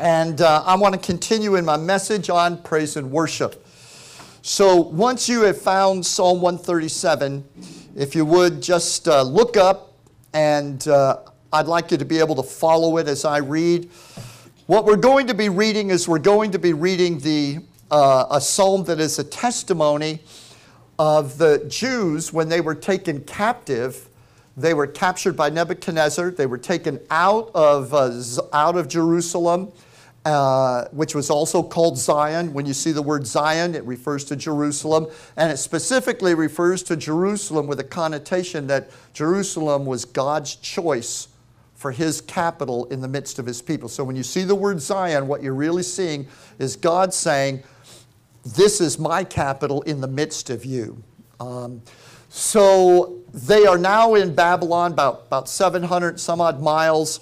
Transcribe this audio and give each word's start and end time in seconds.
And 0.00 0.40
uh, 0.40 0.64
I 0.66 0.74
want 0.74 0.94
to 0.94 1.00
continue 1.00 1.54
in 1.54 1.64
my 1.64 1.76
message 1.76 2.28
on 2.28 2.60
praise 2.62 2.96
and 2.96 3.12
worship. 3.12 3.64
So 4.42 4.80
once 4.80 5.28
you 5.28 5.42
have 5.42 5.60
found 5.60 6.04
Psalm 6.04 6.40
137, 6.40 7.44
if 7.94 8.14
you 8.16 8.24
would 8.24 8.60
just 8.60 9.06
uh, 9.06 9.22
look 9.22 9.56
up, 9.56 9.92
and 10.32 10.86
uh, 10.88 11.18
I'd 11.52 11.66
like 11.66 11.92
you 11.92 11.96
to 11.96 12.04
be 12.04 12.18
able 12.18 12.34
to 12.34 12.42
follow 12.42 12.96
it 12.98 13.06
as 13.06 13.24
I 13.24 13.38
read. 13.38 13.88
What 14.66 14.84
we're 14.84 14.96
going 14.96 15.28
to 15.28 15.34
be 15.34 15.48
reading 15.48 15.90
is 15.90 16.08
we're 16.08 16.18
going 16.18 16.50
to 16.50 16.58
be 16.58 16.72
reading 16.72 17.20
the, 17.20 17.58
uh, 17.92 18.26
a 18.32 18.40
psalm 18.40 18.82
that 18.84 18.98
is 18.98 19.20
a 19.20 19.24
testimony 19.24 20.18
of 20.98 21.38
the 21.38 21.64
Jews 21.68 22.32
when 22.32 22.48
they 22.48 22.60
were 22.60 22.74
taken 22.74 23.20
captive. 23.22 24.08
They 24.56 24.74
were 24.74 24.86
captured 24.86 25.36
by 25.36 25.50
Nebuchadnezzar. 25.50 26.30
They 26.30 26.46
were 26.46 26.58
taken 26.58 27.00
out 27.10 27.50
of, 27.54 27.92
uh, 27.92 28.12
out 28.52 28.76
of 28.76 28.88
Jerusalem 28.88 29.72
uh, 30.24 30.86
which 30.88 31.14
was 31.14 31.28
also 31.28 31.62
called 31.62 31.98
Zion. 31.98 32.54
When 32.54 32.64
you 32.64 32.72
see 32.72 32.92
the 32.92 33.02
word 33.02 33.26
Zion, 33.26 33.74
it 33.74 33.84
refers 33.84 34.24
to 34.26 34.36
Jerusalem, 34.36 35.06
and 35.36 35.52
it 35.52 35.58
specifically 35.58 36.34
refers 36.34 36.82
to 36.84 36.96
Jerusalem 36.96 37.66
with 37.66 37.78
a 37.80 37.84
connotation 37.84 38.66
that 38.68 38.90
Jerusalem 39.12 39.84
was 39.84 40.06
God's 40.06 40.56
choice 40.56 41.28
for 41.74 41.92
his 41.92 42.22
capital 42.22 42.86
in 42.86 43.02
the 43.02 43.08
midst 43.08 43.38
of 43.38 43.44
his 43.44 43.60
people. 43.60 43.88
So 43.90 44.02
when 44.02 44.16
you 44.16 44.22
see 44.22 44.44
the 44.44 44.54
word 44.54 44.80
Zion, 44.80 45.28
what 45.28 45.42
you're 45.42 45.52
really 45.52 45.82
seeing 45.82 46.26
is 46.58 46.76
God 46.76 47.12
saying, 47.12 47.62
This 48.46 48.80
is 48.80 48.98
my 48.98 49.24
capital 49.24 49.82
in 49.82 50.00
the 50.00 50.08
midst 50.08 50.48
of 50.48 50.64
you. 50.64 51.02
Um, 51.38 51.82
so 52.30 53.23
they 53.34 53.66
are 53.66 53.76
now 53.76 54.14
in 54.14 54.34
Babylon, 54.34 54.92
about, 54.92 55.24
about 55.26 55.48
700 55.48 56.20
some 56.20 56.40
odd 56.40 56.62
miles 56.62 57.20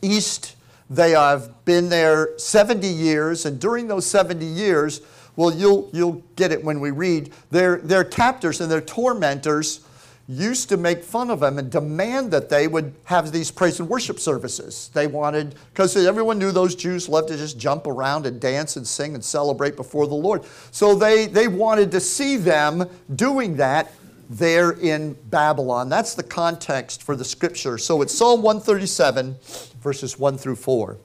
east 0.00 0.54
they 0.90 1.12
have 1.12 1.64
been 1.64 1.88
there 1.88 2.38
70 2.38 2.86
years, 2.86 3.46
and 3.46 3.58
during 3.58 3.88
those 3.88 4.06
70 4.06 4.44
years, 4.44 5.00
well, 5.34 5.52
you'll, 5.52 5.90
you'll 5.92 6.22
get 6.36 6.52
it 6.52 6.62
when 6.62 6.78
we 6.78 6.90
read, 6.90 7.32
their, 7.50 7.78
their 7.78 8.04
captors 8.04 8.60
and 8.60 8.70
their 8.70 8.80
tormentors 8.80 9.80
used 10.28 10.68
to 10.70 10.76
make 10.76 11.02
fun 11.02 11.30
of 11.30 11.40
them 11.40 11.58
and 11.58 11.70
demand 11.70 12.30
that 12.30 12.48
they 12.48 12.66
would 12.66 12.94
have 13.04 13.30
these 13.32 13.50
praise 13.50 13.80
and 13.80 13.88
worship 13.88 14.18
services. 14.18 14.90
They 14.94 15.06
wanted, 15.06 15.54
because 15.72 15.96
everyone 15.96 16.38
knew 16.38 16.50
those 16.52 16.74
Jews 16.74 17.08
loved 17.08 17.28
to 17.28 17.36
just 17.36 17.58
jump 17.58 17.86
around 17.86 18.24
and 18.24 18.40
dance 18.40 18.76
and 18.76 18.86
sing 18.86 19.14
and 19.14 19.24
celebrate 19.24 19.76
before 19.76 20.06
the 20.06 20.14
Lord. 20.14 20.44
So 20.70 20.94
they, 20.94 21.26
they 21.26 21.48
wanted 21.48 21.90
to 21.90 22.00
see 22.00 22.36
them 22.36 22.88
doing 23.14 23.56
that 23.56 23.92
there 24.28 24.72
in 24.72 25.14
Babylon. 25.30 25.88
That's 25.88 26.14
the 26.14 26.22
context 26.22 27.02
for 27.02 27.16
the 27.16 27.24
scripture. 27.24 27.78
So 27.78 28.02
it's 28.02 28.14
Psalm 28.14 28.42
137, 28.42 29.36
verses 29.80 30.18
1 30.18 30.38
through 30.38 30.56
4. 30.56 30.96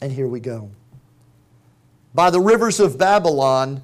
And 0.00 0.12
here 0.12 0.26
we 0.26 0.40
go. 0.40 0.70
By 2.14 2.30
the 2.30 2.40
rivers 2.40 2.80
of 2.80 2.98
Babylon, 2.98 3.82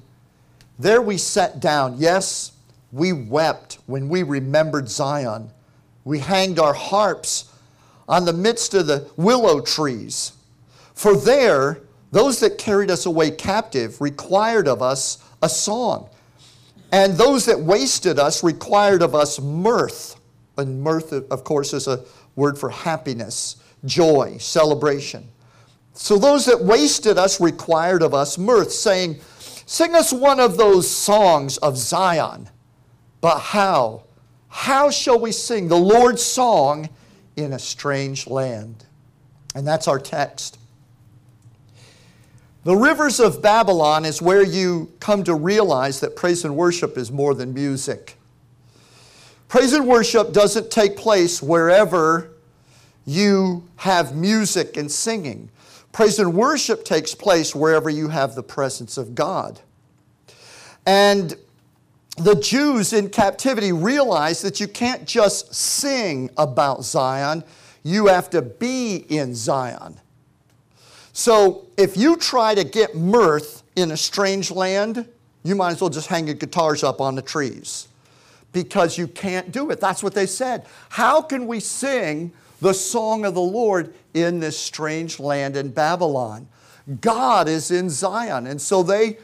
there 0.79 1.01
we 1.01 1.17
sat 1.17 1.59
down. 1.59 1.95
Yes, 1.97 2.53
we 2.91 3.13
wept 3.13 3.79
when 3.85 4.09
we 4.09 4.23
remembered 4.23 4.89
Zion. 4.89 5.51
We 6.03 6.19
hanged 6.19 6.59
our 6.59 6.73
harps 6.73 7.51
on 8.07 8.25
the 8.25 8.33
midst 8.33 8.73
of 8.73 8.87
the 8.87 9.09
willow 9.15 9.61
trees. 9.61 10.33
For 10.93 11.15
there, 11.15 11.81
those 12.11 12.39
that 12.41 12.57
carried 12.57 12.91
us 12.91 13.05
away 13.05 13.31
captive 13.31 14.01
required 14.01 14.67
of 14.67 14.81
us 14.81 15.23
a 15.41 15.49
song 15.49 16.09
and 16.91 17.17
those 17.17 17.45
that 17.45 17.59
wasted 17.59 18.19
us 18.19 18.43
required 18.43 19.01
of 19.01 19.15
us 19.15 19.39
mirth. 19.39 20.19
And 20.57 20.81
mirth, 20.81 21.13
of 21.13 21.43
course, 21.43 21.73
is 21.73 21.87
a 21.87 22.03
word 22.35 22.57
for 22.57 22.69
happiness, 22.69 23.55
joy, 23.85 24.37
celebration. 24.39 25.27
So 25.93 26.17
those 26.17 26.45
that 26.45 26.61
wasted 26.61 27.17
us 27.17 27.39
required 27.39 28.01
of 28.01 28.13
us 28.13 28.37
mirth, 28.37 28.71
saying, 28.71 29.19
Sing 29.65 29.95
us 29.95 30.11
one 30.11 30.39
of 30.39 30.57
those 30.57 30.89
songs 30.89 31.57
of 31.57 31.77
Zion. 31.77 32.49
But 33.21 33.39
how? 33.39 34.03
How 34.49 34.89
shall 34.89 35.17
we 35.17 35.31
sing 35.31 35.69
the 35.69 35.77
Lord's 35.77 36.21
song 36.21 36.89
in 37.37 37.53
a 37.53 37.59
strange 37.59 38.27
land? 38.27 38.85
And 39.55 39.65
that's 39.65 39.87
our 39.87 39.99
text. 39.99 40.57
The 42.63 42.75
rivers 42.75 43.19
of 43.19 43.41
Babylon 43.41 44.05
is 44.05 44.21
where 44.21 44.43
you 44.43 44.91
come 44.99 45.23
to 45.23 45.33
realize 45.33 45.99
that 46.01 46.15
praise 46.15 46.45
and 46.45 46.55
worship 46.55 46.95
is 46.95 47.11
more 47.11 47.33
than 47.33 47.53
music. 47.53 48.17
Praise 49.47 49.73
and 49.73 49.87
worship 49.87 50.31
doesn't 50.31 50.69
take 50.69 50.95
place 50.95 51.41
wherever 51.41 52.31
you 53.05 53.67
have 53.77 54.15
music 54.15 54.77
and 54.77 54.91
singing. 54.91 55.49
Praise 55.91 56.19
and 56.19 56.35
worship 56.35 56.85
takes 56.85 57.15
place 57.15 57.55
wherever 57.55 57.89
you 57.89 58.09
have 58.09 58.35
the 58.35 58.43
presence 58.43 58.95
of 58.97 59.15
God. 59.15 59.59
And 60.85 61.35
the 62.17 62.35
Jews 62.35 62.93
in 62.93 63.09
captivity 63.09 63.71
realized 63.71 64.43
that 64.43 64.59
you 64.59 64.67
can't 64.67 65.07
just 65.07 65.53
sing 65.53 66.29
about 66.37 66.83
Zion, 66.83 67.43
you 67.83 68.07
have 68.07 68.29
to 68.29 68.41
be 68.41 68.97
in 69.09 69.33
Zion. 69.33 69.99
So 71.21 71.67
if 71.77 71.97
you 71.97 72.15
try 72.15 72.55
to 72.55 72.63
get 72.63 72.95
mirth 72.95 73.61
in 73.75 73.91
a 73.91 73.97
strange 73.97 74.49
land, 74.49 75.07
you 75.43 75.53
might 75.53 75.73
as 75.73 75.79
well 75.79 75.91
just 75.91 76.07
hang 76.07 76.25
your 76.25 76.33
guitars 76.33 76.83
up 76.83 76.99
on 76.99 77.13
the 77.13 77.21
trees 77.21 77.89
because 78.53 78.97
you 78.97 79.07
can't 79.07 79.51
do 79.51 79.69
it. 79.69 79.79
That's 79.79 80.01
what 80.01 80.15
they 80.15 80.25
said. 80.25 80.65
How 80.89 81.21
can 81.21 81.45
we 81.45 81.59
sing 81.59 82.33
the 82.59 82.73
song 82.73 83.23
of 83.23 83.35
the 83.35 83.39
Lord 83.39 83.93
in 84.15 84.39
this 84.39 84.57
strange 84.57 85.19
land 85.19 85.55
in 85.55 85.69
Babylon? 85.69 86.47
God 87.01 87.47
is 87.47 87.69
in 87.69 87.91
Zion. 87.91 88.47
And 88.47 88.59
so 88.59 88.81
they, 88.81 89.19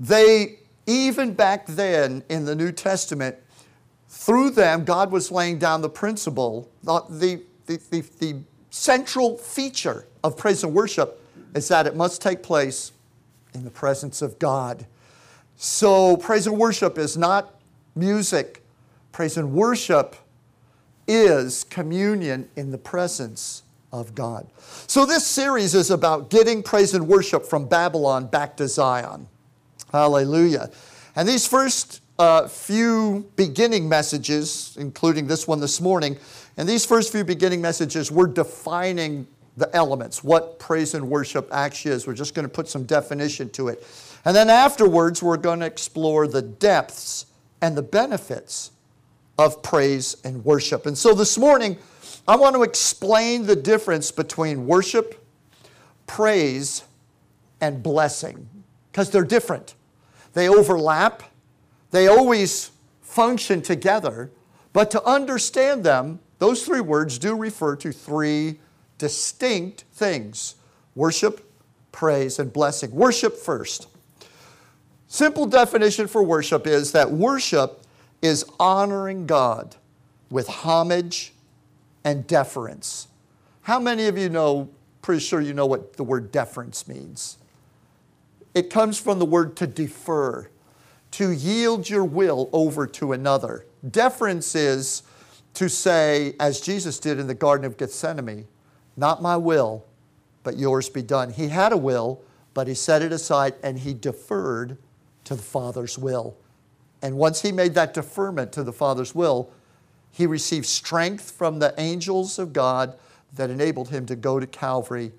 they 0.00 0.58
even 0.86 1.34
back 1.34 1.66
then 1.66 2.24
in 2.30 2.46
the 2.46 2.54
New 2.54 2.72
Testament, 2.72 3.36
through 4.08 4.52
them, 4.52 4.86
God 4.86 5.12
was 5.12 5.30
laying 5.30 5.58
down 5.58 5.82
the 5.82 5.90
principle, 5.90 6.70
the, 6.82 7.02
the, 7.10 7.42
the, 7.66 8.00
the 8.20 8.36
central 8.74 9.36
feature 9.36 10.04
of 10.24 10.36
praise 10.36 10.64
and 10.64 10.74
worship 10.74 11.20
is 11.54 11.68
that 11.68 11.86
it 11.86 11.94
must 11.94 12.20
take 12.20 12.42
place 12.42 12.90
in 13.54 13.62
the 13.62 13.70
presence 13.70 14.20
of 14.20 14.36
God. 14.40 14.84
So, 15.54 16.16
praise 16.16 16.48
and 16.48 16.58
worship 16.58 16.98
is 16.98 17.16
not 17.16 17.54
music, 17.94 18.64
praise 19.12 19.36
and 19.36 19.52
worship 19.52 20.16
is 21.06 21.62
communion 21.62 22.48
in 22.56 22.72
the 22.72 22.78
presence 22.78 23.62
of 23.92 24.12
God. 24.12 24.48
So, 24.88 25.06
this 25.06 25.24
series 25.24 25.76
is 25.76 25.92
about 25.92 26.28
getting 26.28 26.60
praise 26.60 26.94
and 26.94 27.06
worship 27.06 27.46
from 27.46 27.68
Babylon 27.68 28.26
back 28.26 28.56
to 28.56 28.66
Zion. 28.66 29.28
Hallelujah. 29.92 30.70
And 31.14 31.28
these 31.28 31.46
first 31.46 32.00
uh, 32.18 32.48
few 32.48 33.30
beginning 33.36 33.88
messages, 33.88 34.76
including 34.80 35.28
this 35.28 35.46
one 35.46 35.60
this 35.60 35.80
morning, 35.80 36.18
and 36.56 36.68
these 36.68 36.84
first 36.86 37.12
few 37.12 37.24
beginning 37.24 37.60
messages, 37.60 38.10
we're 38.10 38.26
defining 38.26 39.26
the 39.56 39.74
elements, 39.74 40.24
what 40.24 40.58
praise 40.58 40.94
and 40.94 41.08
worship 41.08 41.48
actually 41.52 41.92
is. 41.92 42.06
We're 42.06 42.14
just 42.14 42.34
going 42.34 42.46
to 42.46 42.52
put 42.52 42.68
some 42.68 42.84
definition 42.84 43.50
to 43.50 43.68
it. 43.68 43.86
And 44.24 44.34
then 44.34 44.50
afterwards, 44.50 45.22
we're 45.22 45.36
going 45.36 45.60
to 45.60 45.66
explore 45.66 46.26
the 46.26 46.42
depths 46.42 47.26
and 47.60 47.76
the 47.76 47.82
benefits 47.82 48.72
of 49.38 49.62
praise 49.62 50.16
and 50.24 50.44
worship. 50.44 50.86
And 50.86 50.96
so 50.96 51.14
this 51.14 51.38
morning, 51.38 51.76
I 52.26 52.36
want 52.36 52.56
to 52.56 52.62
explain 52.62 53.46
the 53.46 53.56
difference 53.56 54.10
between 54.10 54.66
worship, 54.66 55.24
praise, 56.06 56.84
and 57.60 57.82
blessing, 57.82 58.48
because 58.90 59.10
they're 59.10 59.24
different. 59.24 59.74
They 60.32 60.48
overlap, 60.48 61.22
they 61.90 62.08
always 62.08 62.70
function 63.02 63.62
together, 63.62 64.30
but 64.72 64.90
to 64.92 65.02
understand 65.04 65.84
them, 65.84 66.18
those 66.44 66.62
three 66.62 66.82
words 66.82 67.18
do 67.18 67.34
refer 67.34 67.74
to 67.74 67.90
three 67.90 68.58
distinct 68.98 69.84
things 69.94 70.56
worship, 70.94 71.50
praise, 71.90 72.38
and 72.38 72.52
blessing. 72.52 72.90
Worship 72.90 73.34
first. 73.38 73.88
Simple 75.08 75.46
definition 75.46 76.06
for 76.06 76.22
worship 76.22 76.66
is 76.66 76.92
that 76.92 77.10
worship 77.10 77.80
is 78.20 78.44
honoring 78.60 79.26
God 79.26 79.76
with 80.28 80.46
homage 80.46 81.32
and 82.04 82.26
deference. 82.26 83.08
How 83.62 83.80
many 83.80 84.06
of 84.06 84.18
you 84.18 84.28
know, 84.28 84.68
pretty 85.00 85.20
sure 85.20 85.40
you 85.40 85.54
know 85.54 85.64
what 85.64 85.94
the 85.94 86.04
word 86.04 86.30
deference 86.30 86.86
means? 86.86 87.38
It 88.52 88.68
comes 88.68 89.00
from 89.00 89.18
the 89.18 89.24
word 89.24 89.56
to 89.56 89.66
defer, 89.66 90.50
to 91.12 91.30
yield 91.30 91.88
your 91.88 92.04
will 92.04 92.50
over 92.52 92.86
to 92.88 93.12
another. 93.12 93.64
Deference 93.90 94.54
is 94.54 95.04
to 95.54 95.68
say, 95.68 96.34
as 96.40 96.60
Jesus 96.60 96.98
did 96.98 97.18
in 97.18 97.26
the 97.26 97.34
Garden 97.34 97.64
of 97.64 97.76
Gethsemane, 97.76 98.46
not 98.96 99.22
my 99.22 99.36
will, 99.36 99.84
but 100.42 100.56
yours 100.56 100.88
be 100.88 101.02
done. 101.02 101.30
He 101.30 101.48
had 101.48 101.72
a 101.72 101.76
will, 101.76 102.22
but 102.52 102.68
he 102.68 102.74
set 102.74 103.02
it 103.02 103.12
aside 103.12 103.54
and 103.62 103.78
he 103.78 103.94
deferred 103.94 104.76
to 105.24 105.34
the 105.34 105.42
Father's 105.42 105.98
will. 105.98 106.36
And 107.02 107.16
once 107.16 107.42
he 107.42 107.52
made 107.52 107.74
that 107.74 107.94
deferment 107.94 108.52
to 108.52 108.62
the 108.62 108.72
Father's 108.72 109.14
will, 109.14 109.50
he 110.10 110.26
received 110.26 110.66
strength 110.66 111.30
from 111.30 111.58
the 111.58 111.74
angels 111.78 112.38
of 112.38 112.52
God 112.52 112.96
that 113.34 113.50
enabled 113.50 113.88
him 113.88 114.06
to 114.06 114.16
go 114.16 114.38
to 114.38 114.46
Calvary 114.46 115.12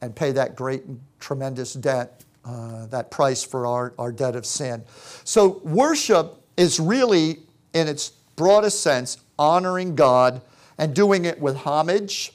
and 0.00 0.14
pay 0.14 0.30
that 0.32 0.54
great 0.54 0.84
and 0.84 1.00
tremendous 1.18 1.74
debt, 1.74 2.24
uh, 2.44 2.86
that 2.86 3.10
price 3.10 3.42
for 3.42 3.66
our, 3.66 3.92
our 3.98 4.12
debt 4.12 4.36
of 4.36 4.46
sin. 4.46 4.84
So, 5.24 5.60
worship 5.64 6.36
is 6.56 6.78
really, 6.78 7.40
in 7.72 7.88
its 7.88 8.10
broadest 8.36 8.82
sense, 8.82 9.18
honoring 9.38 9.94
God 9.94 10.40
and 10.78 10.94
doing 10.94 11.24
it 11.24 11.40
with 11.40 11.56
homage. 11.56 12.32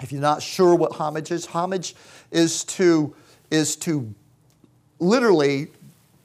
If 0.00 0.12
you're 0.12 0.20
not 0.20 0.42
sure 0.42 0.74
what 0.74 0.92
homage 0.92 1.30
is, 1.30 1.46
homage 1.46 1.94
is 2.30 2.64
to, 2.64 3.14
is 3.50 3.76
to 3.76 4.14
literally 4.98 5.68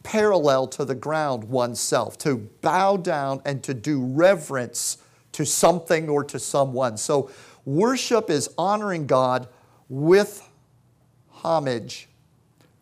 parallel 0.03 0.67
to 0.67 0.85
the 0.85 0.95
ground 0.95 1.45
oneself, 1.45 2.17
to 2.19 2.38
bow 2.61 2.97
down 2.97 3.41
and 3.45 3.63
to 3.63 3.73
do 3.73 4.03
reverence 4.03 4.97
to 5.31 5.45
something 5.45 6.09
or 6.09 6.23
to 6.23 6.38
someone. 6.38 6.97
So, 6.97 7.31
worship 7.65 8.29
is 8.29 8.50
honoring 8.57 9.07
God 9.07 9.47
with 9.89 10.47
homage, 11.29 12.07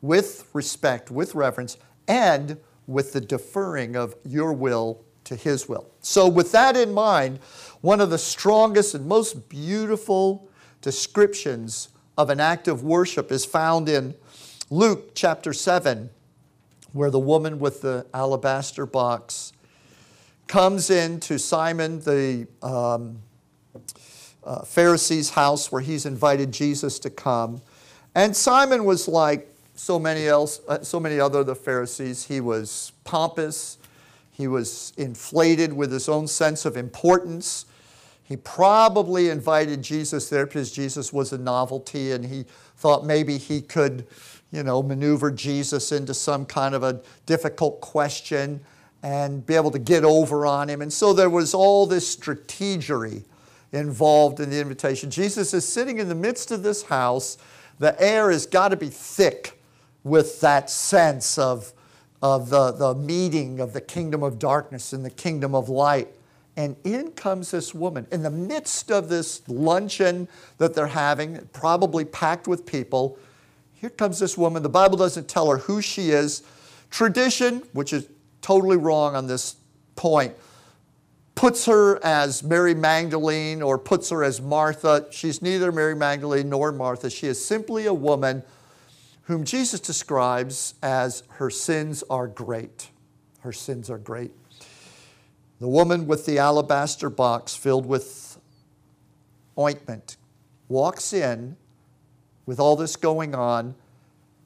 with 0.02 0.50
respect, 0.54 1.12
with 1.12 1.36
reverence, 1.36 1.78
and 2.08 2.58
with 2.88 3.14
the 3.14 3.22
deferring 3.22 3.96
of 3.96 4.16
your 4.26 4.52
will 4.54 5.04
to 5.32 5.36
His 5.36 5.68
will. 5.68 5.90
So, 6.02 6.28
with 6.28 6.52
that 6.52 6.76
in 6.78 6.94
mind, 6.94 7.40
one 7.80 8.02
of 8.02 8.10
the 8.10 8.18
strongest 8.18 8.94
and 8.94 9.08
most 9.08 9.50
beautiful 9.50 10.50
descriptions 10.82 11.90
of 12.18 12.30
an 12.30 12.40
act 12.40 12.68
of 12.68 12.84
worship 12.84 13.32
is 13.32 13.46
found 13.46 13.88
in 13.88 14.14
Luke 14.70 15.16
chapter 15.16 15.54
7, 15.54 16.10
where 16.92 17.10
the 17.10 17.20
woman 17.20 17.60
with 17.60 17.82
the 17.82 18.06
alabaster 18.14 18.86
box 18.86 19.54
comes 20.48 20.90
into 20.90 21.40
Simon 21.40 22.02
the 22.02 22.46
um, 22.62 23.22
uh, 24.44 24.64
Pharisee's 24.64 25.30
house 25.30 25.72
where 25.72 25.82
he's 25.82 26.06
invited 26.06 26.52
Jesus 26.52 27.00
to 27.00 27.10
come. 27.10 27.62
And 28.16 28.36
Simon 28.36 28.84
was 28.84 29.08
like 29.08 29.48
so 29.76 29.98
many 29.98 30.28
else, 30.28 30.60
uh, 30.68 30.84
so 30.84 31.00
many 31.00 31.22
other 31.22 31.44
the 31.46 31.56
Pharisees. 31.56 32.26
He 32.26 32.42
was 32.42 32.92
pompous. 33.06 33.78
He 34.42 34.48
was 34.48 34.92
inflated 34.98 35.72
with 35.72 35.92
his 35.92 36.10
own 36.10 36.28
sense 36.28 36.66
of 36.66 36.76
importance. 36.76 37.66
He 38.24 38.36
probably 38.36 39.30
invited 39.30 39.84
Jesus 39.84 40.30
there 40.30 40.48
because 40.48 40.72
Jesus 40.72 41.14
was 41.14 41.32
a 41.32 41.38
novelty 41.38 42.12
and 42.12 42.26
he 42.26 42.46
thought 42.78 43.06
maybe 43.06 43.38
he 43.38 43.62
could, 43.62 44.08
you 44.52 44.64
know, 44.64 44.82
maneuver 44.82 45.30
Jesus 45.30 45.92
into 45.92 46.16
some 46.16 46.48
kind 46.48 46.74
of 46.74 46.82
a 46.82 47.02
difficult 47.28 47.82
question 47.82 48.62
and 49.04 49.46
be 49.46 49.54
able 49.54 49.70
to 49.70 49.78
get 49.78 50.04
over 50.04 50.48
on 50.48 50.68
him. 50.72 50.82
And 50.82 50.92
so 50.92 51.14
there 51.14 51.30
was 51.30 51.54
all 51.54 51.86
this 51.86 52.16
strategery 52.16 53.24
involved 53.74 54.40
in 54.40 54.50
the 54.50 54.60
invitation. 54.60 55.12
Jesus 55.12 55.54
is 55.54 55.68
sitting 55.68 56.00
in 56.00 56.10
the 56.10 56.16
midst 56.16 56.50
of 56.50 56.64
this 56.64 56.82
house. 56.82 57.38
The 57.78 57.96
air 58.02 58.32
has 58.32 58.48
got 58.48 58.70
to 58.70 58.76
be 58.76 58.90
thick 58.90 59.62
with 60.04 60.42
that 60.42 60.72
sense 60.72 61.38
of, 61.38 61.74
of 62.22 62.50
the, 62.50 62.72
the 62.72 62.94
meeting 62.96 63.60
of 63.60 63.74
the 63.74 63.82
kingdom 63.82 64.24
of 64.24 64.38
darkness 64.38 64.94
and 64.94 65.04
the 65.04 65.10
kingdom 65.10 65.56
of 65.56 65.70
light. 65.70 66.08
And 66.56 66.76
in 66.84 67.12
comes 67.12 67.52
this 67.52 67.74
woman 67.74 68.06
in 68.12 68.24
the 68.24 68.30
midst 68.30 68.92
of 68.92 69.10
this 69.10 69.42
luncheon 69.48 70.28
that 70.58 70.74
they're 70.74 70.88
having, 70.88 71.50
probably 71.54 72.06
packed 72.06 72.48
with 72.48 72.66
people. 72.66 73.18
Here 73.74 73.90
comes 73.90 74.20
this 74.20 74.38
woman. 74.38 74.62
The 74.62 74.70
Bible 74.70 74.98
doesn't 74.98 75.28
tell 75.28 75.50
her 75.50 75.58
who 75.58 75.82
she 75.82 76.12
is. 76.12 76.44
Tradition, 76.92 77.64
which 77.74 77.94
is 77.94 78.08
totally 78.42 78.78
wrong 78.78 79.16
on 79.16 79.28
this 79.28 79.56
point, 79.96 80.36
puts 81.36 81.66
her 81.66 82.04
as 82.04 82.44
Mary 82.44 82.76
Magdalene 82.76 83.62
or 83.62 83.78
puts 83.78 84.10
her 84.10 84.24
as 84.24 84.42
Martha. 84.42 85.08
She's 85.10 85.42
neither 85.42 85.72
Mary 85.72 85.96
Magdalene 85.96 86.50
nor 86.50 86.72
Martha. 86.72 87.10
She 87.10 87.28
is 87.28 87.44
simply 87.44 87.86
a 87.86 87.94
woman 87.94 88.44
whom 89.32 89.44
Jesus 89.44 89.80
describes 89.80 90.76
as 90.84 91.24
her 91.30 91.50
sins 91.50 92.04
are 92.10 92.28
great. 92.28 92.90
Her 93.40 93.54
sins 93.54 93.90
are 93.90 93.98
great. 93.98 94.32
The 95.60 95.68
woman 95.68 96.08
with 96.08 96.26
the 96.26 96.40
alabaster 96.40 97.10
box 97.10 97.56
filled 97.56 97.86
with 97.86 98.40
ointment 99.58 100.18
walks 100.68 101.14
in 101.14 101.56
with 102.46 102.60
all 102.60 102.76
this 102.76 102.96
going 102.96 103.36
on. 103.36 103.76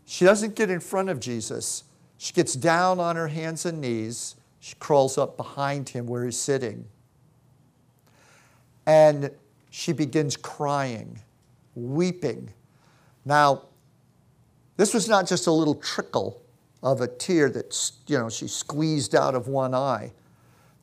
She 0.05 0.25
doesn't 0.25 0.55
get 0.55 0.69
in 0.69 0.79
front 0.79 1.09
of 1.09 1.19
Jesus. 1.19 1.83
She 2.17 2.33
gets 2.33 2.53
down 2.53 2.99
on 2.99 3.15
her 3.15 3.27
hands 3.27 3.65
and 3.65 3.81
knees. 3.81 4.35
She 4.59 4.75
crawls 4.75 5.17
up 5.17 5.37
behind 5.37 5.89
him 5.89 6.05
where 6.05 6.25
he's 6.25 6.39
sitting. 6.39 6.85
And 8.85 9.31
she 9.69 9.93
begins 9.93 10.37
crying, 10.37 11.19
weeping. 11.75 12.51
Now, 13.23 13.63
this 14.77 14.93
was 14.93 15.07
not 15.07 15.27
just 15.27 15.47
a 15.47 15.51
little 15.51 15.75
trickle 15.75 16.41
of 16.83 17.01
a 17.01 17.07
tear 17.07 17.49
that 17.49 17.91
you 18.07 18.17
know 18.17 18.29
she 18.29 18.47
squeezed 18.47 19.15
out 19.15 19.35
of 19.35 19.47
one 19.47 19.73
eye. 19.73 20.11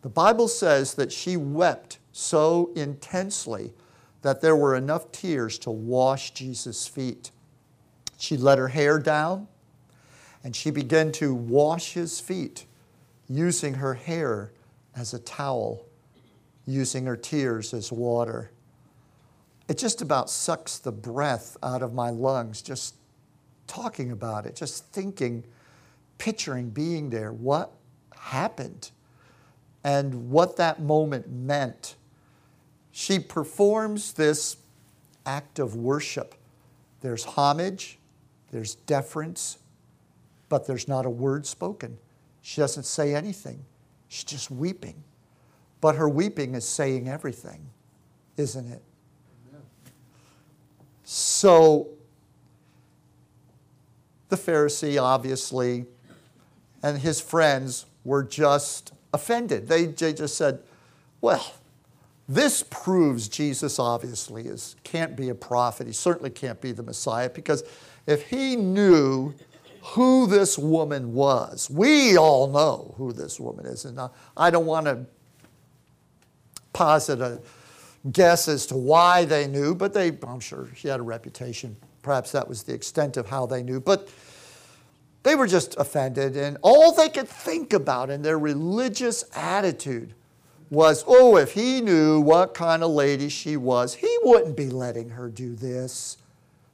The 0.02 0.08
Bible 0.08 0.48
says 0.48 0.94
that 0.94 1.12
she 1.12 1.36
wept 1.36 1.98
so 2.12 2.72
intensely 2.74 3.72
that 4.22 4.40
there 4.40 4.56
were 4.56 4.74
enough 4.74 5.12
tears 5.12 5.58
to 5.58 5.70
wash 5.70 6.32
Jesus' 6.32 6.86
feet. 6.86 7.30
She 8.18 8.36
let 8.36 8.58
her 8.58 8.68
hair 8.68 8.98
down 8.98 9.48
and 10.44 10.54
she 10.56 10.70
began 10.70 11.12
to 11.12 11.34
wash 11.34 11.92
his 11.92 12.20
feet 12.20 12.66
using 13.28 13.74
her 13.74 13.94
hair 13.94 14.52
as 14.96 15.14
a 15.14 15.18
towel, 15.18 15.86
using 16.66 17.06
her 17.06 17.16
tears 17.16 17.72
as 17.72 17.92
water. 17.92 18.50
It 19.68 19.78
just 19.78 20.02
about 20.02 20.30
sucks 20.30 20.78
the 20.78 20.92
breath 20.92 21.56
out 21.62 21.82
of 21.82 21.94
my 21.94 22.10
lungs 22.10 22.60
just 22.60 22.96
talking 23.72 24.12
about 24.12 24.46
it, 24.46 24.56
just 24.56 24.86
thinking, 24.92 25.44
picturing 26.18 26.70
being 26.70 27.10
there. 27.10 27.32
What 27.32 27.72
happened? 28.14 28.90
and 29.84 30.30
what 30.30 30.56
that 30.56 30.80
moment 30.80 31.28
meant. 31.30 31.96
She 32.92 33.18
performs 33.18 34.12
this 34.12 34.56
act 35.26 35.58
of 35.58 35.74
worship. 35.74 36.34
There's 37.00 37.24
homage, 37.24 37.98
there's 38.50 38.74
deference, 38.74 39.58
but 40.48 40.66
there's 40.66 40.86
not 40.86 41.06
a 41.06 41.10
word 41.10 41.46
spoken. 41.46 41.98
She 42.42 42.60
doesn't 42.60 42.84
say 42.84 43.14
anything. 43.14 43.64
She's 44.08 44.24
just 44.24 44.50
weeping. 44.50 45.02
But 45.80 45.96
her 45.96 46.08
weeping 46.08 46.54
is 46.54 46.68
saying 46.68 47.08
everything, 47.08 47.70
isn't 48.36 48.70
it? 48.70 48.82
So, 51.04 51.88
the 54.32 54.36
Pharisee, 54.36 55.00
obviously, 55.00 55.84
and 56.82 56.98
his 56.98 57.20
friends 57.20 57.86
were 58.02 58.24
just 58.24 58.92
offended. 59.12 59.68
They, 59.68 59.84
they 59.84 60.12
just 60.12 60.36
said, 60.36 60.60
well, 61.20 61.52
this 62.28 62.64
proves 62.70 63.28
Jesus 63.28 63.78
obviously 63.78 64.46
is, 64.46 64.74
can't 64.84 65.14
be 65.14 65.28
a 65.28 65.34
prophet. 65.34 65.86
He 65.86 65.92
certainly 65.92 66.30
can't 66.30 66.60
be 66.60 66.72
the 66.72 66.82
Messiah 66.82 67.28
because 67.28 67.62
if 68.06 68.28
he 68.28 68.56
knew 68.56 69.34
who 69.82 70.26
this 70.26 70.56
woman 70.56 71.12
was, 71.12 71.68
we 71.68 72.16
all 72.16 72.48
know 72.48 72.94
who 72.96 73.12
this 73.12 73.38
woman 73.38 73.66
is. 73.66 73.84
And 73.84 74.00
I 74.36 74.50
don't 74.50 74.66
want 74.66 74.86
to 74.86 75.04
posit 76.72 77.20
a 77.20 77.40
guess 78.10 78.48
as 78.48 78.64
to 78.66 78.76
why 78.76 79.26
they 79.26 79.46
knew, 79.46 79.74
but 79.74 79.92
they, 79.92 80.16
I'm 80.26 80.40
sure 80.40 80.68
she 80.74 80.88
had 80.88 81.00
a 81.00 81.04
reputation. 81.04 81.76
Perhaps 82.02 82.32
that 82.32 82.48
was 82.48 82.64
the 82.64 82.74
extent 82.74 83.16
of 83.16 83.28
how 83.28 83.46
they 83.46 83.62
knew. 83.62 83.80
But 83.80 84.08
they 85.22 85.34
were 85.34 85.46
just 85.46 85.76
offended, 85.78 86.36
and 86.36 86.58
all 86.62 86.92
they 86.92 87.08
could 87.08 87.28
think 87.28 87.72
about 87.72 88.10
in 88.10 88.22
their 88.22 88.38
religious 88.38 89.24
attitude 89.34 90.14
was, 90.68 91.04
oh, 91.06 91.36
if 91.36 91.52
he 91.52 91.80
knew 91.80 92.20
what 92.20 92.54
kind 92.54 92.82
of 92.82 92.90
lady 92.90 93.28
she 93.28 93.56
was, 93.56 93.94
he 93.94 94.18
wouldn't 94.22 94.56
be 94.56 94.68
letting 94.68 95.10
her 95.10 95.28
do 95.28 95.54
this. 95.54 96.16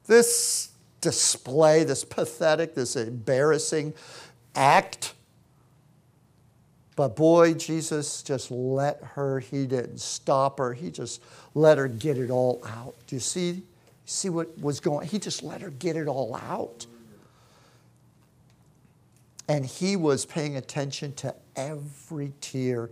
This 0.07 0.71
display, 1.01 1.85
this 1.85 2.05
pathetic, 2.05 2.75
this 2.75 2.97
embarrassing 2.97 3.93
act. 4.55 5.15
But 6.97 7.17
boy, 7.17 7.55
Jesus 7.55 8.23
just 8.23 8.51
let 8.51 9.03
her, 9.03 9.41
he 9.41 9.67
didn't 9.67 10.01
stop 10.01 10.59
her, 10.59 10.73
he 10.73 10.91
just 10.91 11.23
let 11.55 11.77
her 11.77 11.89
get 11.89 12.19
it 12.19 12.31
all 12.31 12.63
out. 12.67 12.95
Do 13.07 13.17
you 13.17 13.21
see? 13.21 13.63
See 14.11 14.31
what 14.31 14.59
was 14.59 14.81
going 14.81 15.07
He 15.07 15.19
just 15.19 15.43
let 15.43 15.61
her 15.61 15.69
get 15.69 15.95
it 15.95 16.09
all 16.09 16.35
out. 16.35 16.87
And 19.47 19.67
he 19.67 19.97
was 19.97 20.25
paying 20.25 20.57
attention 20.57 21.13
to 21.17 21.35
every 21.57 22.33
tear, 22.41 22.89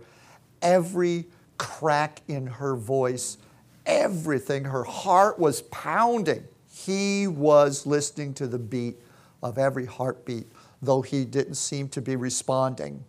every 0.61 1.25
crack 1.57 2.21
in 2.27 2.45
her 2.45 2.75
voice, 2.75 3.39
everything. 3.87 4.65
Her 4.65 4.83
heart 4.83 5.39
was 5.39 5.63
pounding. 5.63 6.43
He 6.71 7.25
was 7.25 7.87
listening 7.87 8.35
to 8.35 8.45
the 8.45 8.59
beat 8.59 8.97
of 9.41 9.57
every 9.57 9.87
heartbeat, 9.87 10.45
though 10.83 11.01
he 11.01 11.25
didn't 11.25 11.55
seem 11.55 11.89
to 11.89 12.01
be 12.01 12.15
responding. 12.15 13.03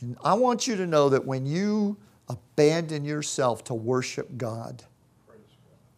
And 0.00 0.16
I 0.22 0.34
want 0.34 0.68
you 0.68 0.76
to 0.76 0.86
know 0.86 1.08
that 1.08 1.24
when 1.24 1.46
you 1.46 1.96
abandon 2.28 3.04
yourself 3.04 3.64
to 3.64 3.74
worship 3.74 4.36
God, 4.36 4.84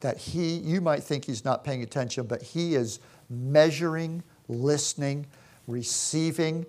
that 0.01 0.19
he, 0.19 0.57
you 0.57 0.81
might 0.81 1.03
think 1.03 1.25
he's 1.25 1.45
not 1.45 1.65
paying 1.65 1.83
attention, 1.83 2.27
but 2.27 2.43
he 2.43 2.75
is 2.75 3.01
measuring, 3.31 4.23
listening, 4.49 5.27
receiving, 5.67 6.67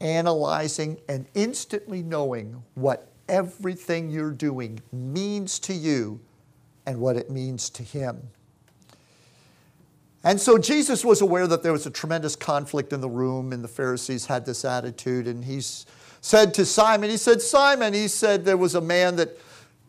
analyzing, 0.00 0.98
and 1.08 1.26
instantly 1.34 2.02
knowing 2.02 2.62
what 2.74 3.08
everything 3.28 4.10
you're 4.10 4.30
doing 4.30 4.80
means 4.92 5.58
to 5.58 5.72
you 5.72 6.20
and 6.86 7.00
what 7.00 7.16
it 7.16 7.30
means 7.30 7.70
to 7.70 7.82
him. 7.82 8.28
And 10.22 10.40
so 10.40 10.58
Jesus 10.58 11.04
was 11.04 11.20
aware 11.20 11.46
that 11.46 11.62
there 11.62 11.72
was 11.72 11.86
a 11.86 11.90
tremendous 11.90 12.34
conflict 12.34 12.92
in 12.92 13.00
the 13.00 13.08
room, 13.08 13.52
and 13.52 13.62
the 13.62 13.68
Pharisees 13.68 14.26
had 14.26 14.44
this 14.44 14.64
attitude. 14.64 15.28
And 15.28 15.44
he 15.44 15.60
said 16.20 16.52
to 16.54 16.64
Simon, 16.64 17.10
He 17.10 17.16
said, 17.16 17.40
Simon, 17.40 17.94
he 17.94 18.08
said, 18.08 18.44
there 18.44 18.56
was 18.56 18.74
a 18.74 18.80
man 18.80 19.14
that 19.16 19.38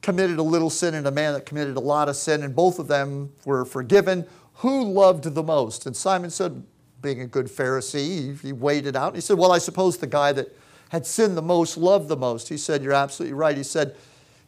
committed 0.08 0.40
a 0.40 0.44
little 0.44 0.70
sin 0.70 0.96
and 0.96 1.06
a 1.06 1.12
man 1.12 1.34
that 1.34 1.46
committed 1.46 1.76
a 1.76 1.82
lot 1.82 2.08
of 2.08 2.16
sin, 2.16 2.42
and 2.42 2.56
both 2.56 2.80
of 2.80 2.88
them 2.88 3.30
were 3.44 3.66
forgiven. 3.66 4.26
Who 4.54 4.86
loved 4.86 5.26
the 5.26 5.44
most? 5.44 5.86
And 5.86 5.94
Simon 5.94 6.30
said, 6.30 6.64
being 7.02 7.20
a 7.20 7.28
good 7.28 7.48
Pharisee, 7.48 8.40
he, 8.40 8.48
he 8.48 8.54
weighed 8.54 8.88
it 8.88 8.96
out. 8.96 9.16
He 9.16 9.20
said, 9.20 9.38
Well, 9.38 9.52
I 9.52 9.58
suppose 9.58 9.98
the 9.98 10.08
guy 10.08 10.32
that 10.32 10.56
had 10.92 11.06
sinned 11.06 11.36
the 11.36 11.42
most 11.42 11.76
loved 11.76 12.08
the 12.08 12.16
most. 12.16 12.48
He 12.48 12.56
said, 12.56 12.84
You're 12.84 12.94
absolutely 12.94 13.34
right. 13.34 13.58
He 13.58 13.64
said, 13.64 13.98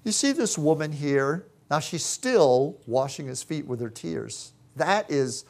You 0.06 0.13
see 0.13 0.32
this 0.32 0.58
woman 0.58 0.94
here? 0.94 1.46
Now 1.70 1.80
she's 1.80 2.06
still 2.06 2.78
washing 2.88 3.28
his 3.28 3.44
feet 3.44 3.66
with 3.66 3.82
her 3.82 3.89
tears. 3.89 4.54
That 4.78 5.12
is 5.12 5.44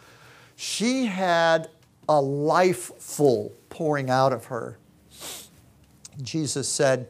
she 0.56 1.06
had 1.06 1.70
a 2.10 2.20
life 2.20 2.92
full 2.98 3.54
pouring 3.70 4.10
out 4.10 4.34
of 4.34 4.46
her. 4.46 4.80
Jesus 6.24 6.68
said, 6.68 7.10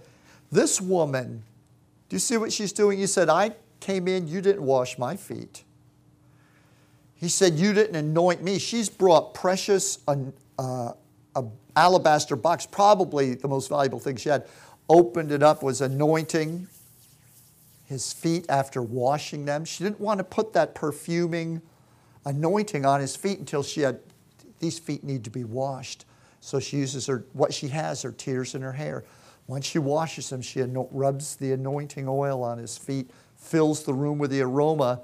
This 0.52 0.82
woman, 0.82 1.44
do 2.10 2.16
you 2.16 2.20
see 2.20 2.38
what 2.38 2.52
she's 2.52 2.74
doing? 2.74 2.98
He 2.98 3.08
said, 3.08 3.30
I 3.30 3.52
came 3.80 4.08
in, 4.08 4.28
you 4.28 4.42
didn't 4.42 4.64
wash 4.64 4.98
my 4.98 5.16
feet. 5.16 5.64
He 7.16 7.30
said, 7.30 7.54
You 7.54 7.74
didn't 7.74 7.96
anoint 7.96 8.42
me. 8.42 8.60
She's 8.60 8.90
brought 8.90 9.34
precious 9.34 10.00
uh, 10.08 10.94
a 11.36 11.44
alabaster 11.76 12.36
box, 12.36 12.66
probably 12.66 13.36
the 13.36 13.48
most 13.48 13.70
valuable 13.70 14.00
thing 14.00 14.16
she 14.16 14.30
had. 14.30 14.48
Opened 14.88 15.32
it 15.32 15.44
up, 15.44 15.62
was 15.62 15.82
anointing 15.82 16.68
his 17.86 18.12
feet 18.12 18.46
after 18.50 18.82
washing 18.82 19.46
them. 19.46 19.66
She 19.66 19.84
didn't 19.84 20.00
want 20.00 20.18
to 20.18 20.24
put 20.24 20.54
that 20.54 20.74
perfuming 20.74 21.62
anointing 22.26 22.86
on 22.86 23.02
his 23.02 23.16
feet 23.16 23.40
until 23.40 23.64
she 23.64 23.82
had, 23.82 24.00
these 24.60 24.80
feet 24.80 25.04
need 25.04 25.24
to 25.26 25.30
be 25.30 25.44
washed. 25.44 26.06
So 26.40 26.60
she 26.60 26.78
uses 26.78 27.06
her, 27.08 27.26
what 27.34 27.54
she 27.54 27.68
has, 27.68 28.02
her 28.02 28.12
tears 28.12 28.56
and 28.56 28.64
her 28.64 28.72
hair. 28.72 29.04
Once 29.50 29.66
she 29.66 29.80
washes 29.80 30.32
him, 30.32 30.44
she 30.44 30.62
rubs 30.62 31.36
the 31.38 31.52
anointing 31.54 32.08
oil 32.08 32.44
on 32.44 32.60
his 32.60 32.78
feet, 32.78 33.10
fills 33.36 33.82
the 33.82 33.94
room 33.96 34.20
with 34.20 34.30
the 34.30 34.40
aroma. 34.42 35.02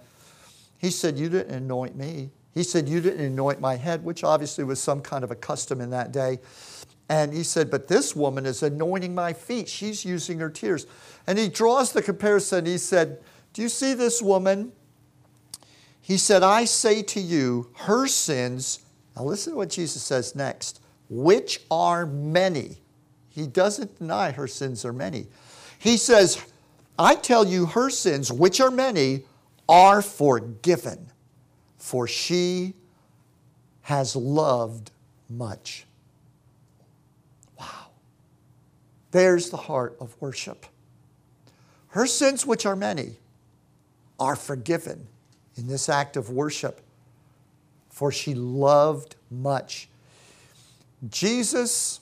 He 0.78 0.92
said, 0.92 1.18
You 1.18 1.30
didn't 1.30 1.56
anoint 1.56 1.96
me. 1.96 2.30
He 2.54 2.62
said, 2.62 2.88
You 2.88 3.02
didn't 3.02 3.26
anoint 3.26 3.60
my 3.60 3.76
head, 3.76 4.04
which 4.04 4.24
obviously 4.24 4.64
was 4.64 4.80
some 4.80 5.02
kind 5.02 5.24
of 5.24 5.32
a 5.32 5.36
custom 5.36 5.82
in 5.82 5.90
that 5.90 6.12
day. 6.12 6.38
And 7.10 7.34
he 7.34 7.42
said, 7.42 7.72
But 7.72 7.88
this 7.88 8.16
woman 8.16 8.46
is 8.46 8.62
anointing 8.62 9.16
my 9.16 9.34
feet. 9.34 9.68
She's 9.68 10.06
using 10.06 10.38
her 10.38 10.52
tears. 10.52 10.86
And 11.26 11.40
he 11.40 11.50
draws 11.50 11.92
the 11.92 12.04
comparison. 12.04 12.68
He 12.68 12.78
said, 12.78 13.24
Do 13.54 13.64
you 13.64 13.70
see 13.70 13.96
this 13.96 14.22
woman? 14.22 14.74
He 16.02 16.18
said, 16.18 16.44
I 16.44 16.66
say 16.66 17.02
to 17.02 17.20
you, 17.20 17.72
her 17.74 18.06
sins, 18.06 18.82
now 19.16 19.24
listen 19.24 19.54
to 19.54 19.58
what 19.58 19.72
Jesus 19.72 20.04
says 20.04 20.36
next, 20.36 20.82
which 21.10 21.62
are 21.72 22.06
many. 22.06 22.78
He 23.36 23.48
doesn't 23.48 24.00
deny 24.00 24.32
her 24.32 24.48
sins 24.48 24.86
are 24.86 24.94
many. 24.94 25.28
He 25.78 25.98
says, 25.98 26.42
I 26.98 27.16
tell 27.16 27.46
you, 27.46 27.66
her 27.66 27.90
sins, 27.90 28.32
which 28.32 28.62
are 28.62 28.72
many, 28.72 29.24
are 29.68 30.02
forgiven, 30.02 31.12
for 31.78 32.08
she 32.08 32.76
has 33.82 34.16
loved 34.16 34.92
much. 35.30 35.86
Wow. 37.60 37.88
There's 39.12 39.50
the 39.50 39.58
heart 39.58 39.98
of 40.00 40.16
worship. 40.22 40.66
Her 41.90 42.08
sins, 42.08 42.46
which 42.46 42.66
are 42.66 42.78
many, 42.78 43.18
are 44.18 44.38
forgiven 44.38 45.08
in 45.58 45.68
this 45.68 45.90
act 45.90 46.16
of 46.16 46.30
worship, 46.30 46.80
for 47.90 48.14
she 48.14 48.34
loved 48.34 49.18
much. 49.30 49.90
Jesus 51.10 52.00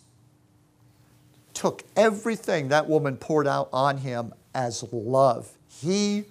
took 1.54 1.84
everything 1.96 2.70
that 2.70 2.88
woman 2.88 3.18
poured 3.18 3.48
out 3.48 3.70
on 3.72 3.98
him 3.98 4.34
as 4.54 4.84
love. 4.92 5.52
He 5.68 6.26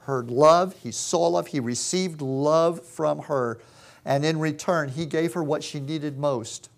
heard 0.00 0.30
love, 0.30 0.74
he 0.82 0.90
saw 0.90 1.28
love, 1.28 1.48
he 1.48 1.60
received 1.60 2.22
love 2.22 2.82
from 2.82 3.20
her, 3.20 3.60
and 4.04 4.24
in 4.24 4.38
return, 4.38 4.88
he 4.88 5.04
gave 5.04 5.34
her 5.34 5.42
what 5.42 5.62
she 5.62 5.80
needed 5.80 6.18
most 6.18 6.70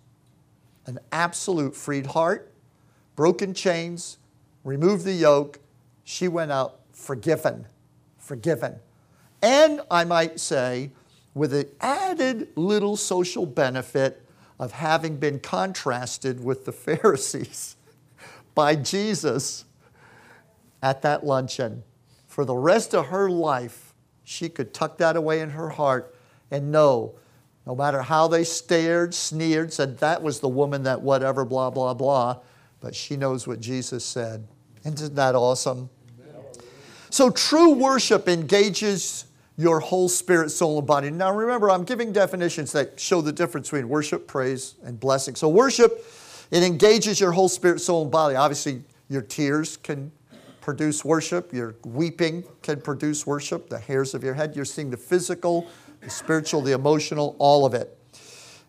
an 0.87 0.99
absolute 1.13 1.77
freed 1.77 2.07
heart, 2.07 2.51
broken 3.15 3.55
chains, 3.55 4.19
removed 4.65 5.05
the 5.05 5.13
yoke. 5.13 5.61
She 6.03 6.27
went 6.27 6.51
out 6.51 6.81
forgiven, 6.93 7.67
forgiven. 8.19 8.77
And 9.43 9.83
I 9.91 10.05
might 10.05 10.41
say, 10.41 10.91
with 11.35 11.55
an 11.55 11.67
added 11.81 12.49
little 12.57 12.97
social 12.97 13.47
benefit 13.47 14.27
of 14.59 14.73
having 14.73 15.17
been 15.17 15.39
contrasted 15.39 16.43
with 16.43 16.65
the 16.65 16.73
Pharisees 16.73 17.77
by 18.55 18.77
Jesus 18.77 19.65
at 20.83 21.03
that 21.03 21.25
luncheon. 21.25 21.83
For 22.27 22.45
the 22.45 22.57
rest 22.57 22.95
of 22.95 23.07
her 23.07 23.31
life, 23.31 23.93
she 24.25 24.49
could 24.49 24.73
tuck 24.73 24.99
that 24.99 25.17
away 25.17 25.41
in 25.41 25.51
her 25.51 25.71
heart 25.71 26.15
and 26.51 26.71
know 26.71 27.15
no 27.67 27.75
matter 27.75 28.03
how 28.03 28.27
they 28.27 28.45
stared, 28.45 29.15
sneered, 29.15 29.73
said 29.73 29.99
that 29.99 30.23
was 30.23 30.41
the 30.41 30.49
woman 30.49 30.83
that 30.85 31.03
whatever, 31.03 31.45
blah, 31.45 31.71
blah, 31.71 31.95
blah, 31.95 32.39
but 32.81 32.95
she 32.95 33.17
knows 33.17 33.47
what 33.47 33.61
Jesus 33.61 34.05
said. 34.05 34.47
Isn't 34.85 35.15
that 35.15 35.35
awesome? 35.35 35.91
So 37.11 37.31
true 37.31 37.75
worship 37.75 38.29
engages 38.29 39.27
your 39.57 39.81
whole 39.81 40.09
spirit, 40.09 40.51
soul, 40.51 40.79
and 40.79 40.87
body. 40.87 41.11
Now 41.11 41.35
remember, 41.35 41.71
I'm 41.71 41.85
giving 41.85 42.13
definitions 42.13 42.73
that 42.73 42.99
show 42.99 43.21
the 43.21 43.33
difference 43.33 43.69
between 43.69 43.89
worship, 43.89 44.27
praise, 44.27 44.77
and 44.83 44.99
blessing. 44.99 45.35
So 45.35 45.49
worship, 45.49 46.05
it 46.51 46.63
engages 46.63 47.21
your 47.21 47.33
whole 47.33 47.49
spirit, 47.49 47.81
soul, 47.81 48.03
and 48.03 48.11
body. 48.11 48.35
Obviously, 48.35 48.83
your 49.09 49.23
tears 49.23 49.77
can 49.77 50.13
produce 50.61 51.05
worship, 51.05 51.53
your 51.53 51.75
weeping 51.85 52.45
can 52.63 52.81
produce 52.81 53.27
worship, 53.27 53.69
the 53.69 53.79
hairs 53.79 54.15
of 54.15 54.23
your 54.23 54.35
head, 54.35 54.55
you're 54.55 54.65
seeing 54.65 54.91
the 54.91 54.97
physical, 54.97 55.67
the 56.01 56.11
spiritual, 56.11 56.61
the 56.61 56.73
emotional, 56.73 57.35
all 57.39 57.65
of 57.65 57.75
it. 57.75 57.97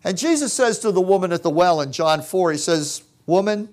And 0.04 0.18
Jesus 0.18 0.52
says 0.52 0.78
to 0.80 0.90
the 0.90 1.00
woman 1.00 1.32
at 1.32 1.42
the 1.42 1.50
well 1.50 1.80
in 1.80 1.92
John 1.92 2.22
4, 2.22 2.52
He 2.52 2.58
says, 2.58 3.02
Woman, 3.26 3.68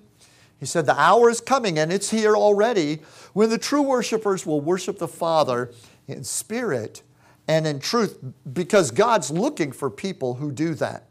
He 0.60 0.66
said, 0.66 0.86
the 0.86 0.98
hour 0.98 1.28
is 1.28 1.40
coming 1.40 1.78
and 1.78 1.92
it's 1.92 2.10
here 2.10 2.36
already 2.36 3.00
when 3.32 3.50
the 3.50 3.58
true 3.58 3.82
worshipers 3.82 4.46
will 4.46 4.60
worship 4.60 4.98
the 4.98 5.08
Father 5.08 5.72
in 6.06 6.22
spirit 6.22 7.02
and 7.48 7.66
in 7.66 7.80
truth 7.80 8.18
because 8.52 8.90
God's 8.90 9.30
looking 9.30 9.72
for 9.72 9.90
people 9.90 10.34
who 10.34 10.52
do 10.52 10.74
that. 10.74 11.09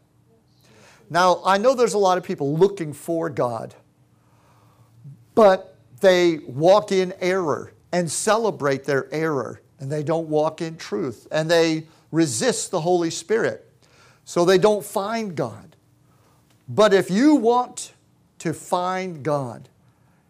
Now, 1.10 1.42
I 1.44 1.58
know 1.58 1.74
there's 1.74 1.94
a 1.94 1.98
lot 1.98 2.18
of 2.18 2.24
people 2.24 2.56
looking 2.56 2.92
for 2.92 3.28
God, 3.28 3.74
but 5.34 5.76
they 6.00 6.38
walk 6.46 6.92
in 6.92 7.12
error 7.20 7.72
and 7.92 8.10
celebrate 8.10 8.84
their 8.84 9.12
error, 9.12 9.60
and 9.80 9.90
they 9.90 10.04
don't 10.04 10.28
walk 10.28 10.62
in 10.62 10.76
truth, 10.76 11.26
and 11.32 11.50
they 11.50 11.88
resist 12.12 12.70
the 12.70 12.80
Holy 12.80 13.10
Spirit, 13.10 13.68
so 14.24 14.44
they 14.44 14.58
don't 14.58 14.84
find 14.84 15.34
God. 15.34 15.74
But 16.68 16.94
if 16.94 17.10
you 17.10 17.34
want 17.34 17.92
to 18.38 18.54
find 18.54 19.24
God, 19.24 19.68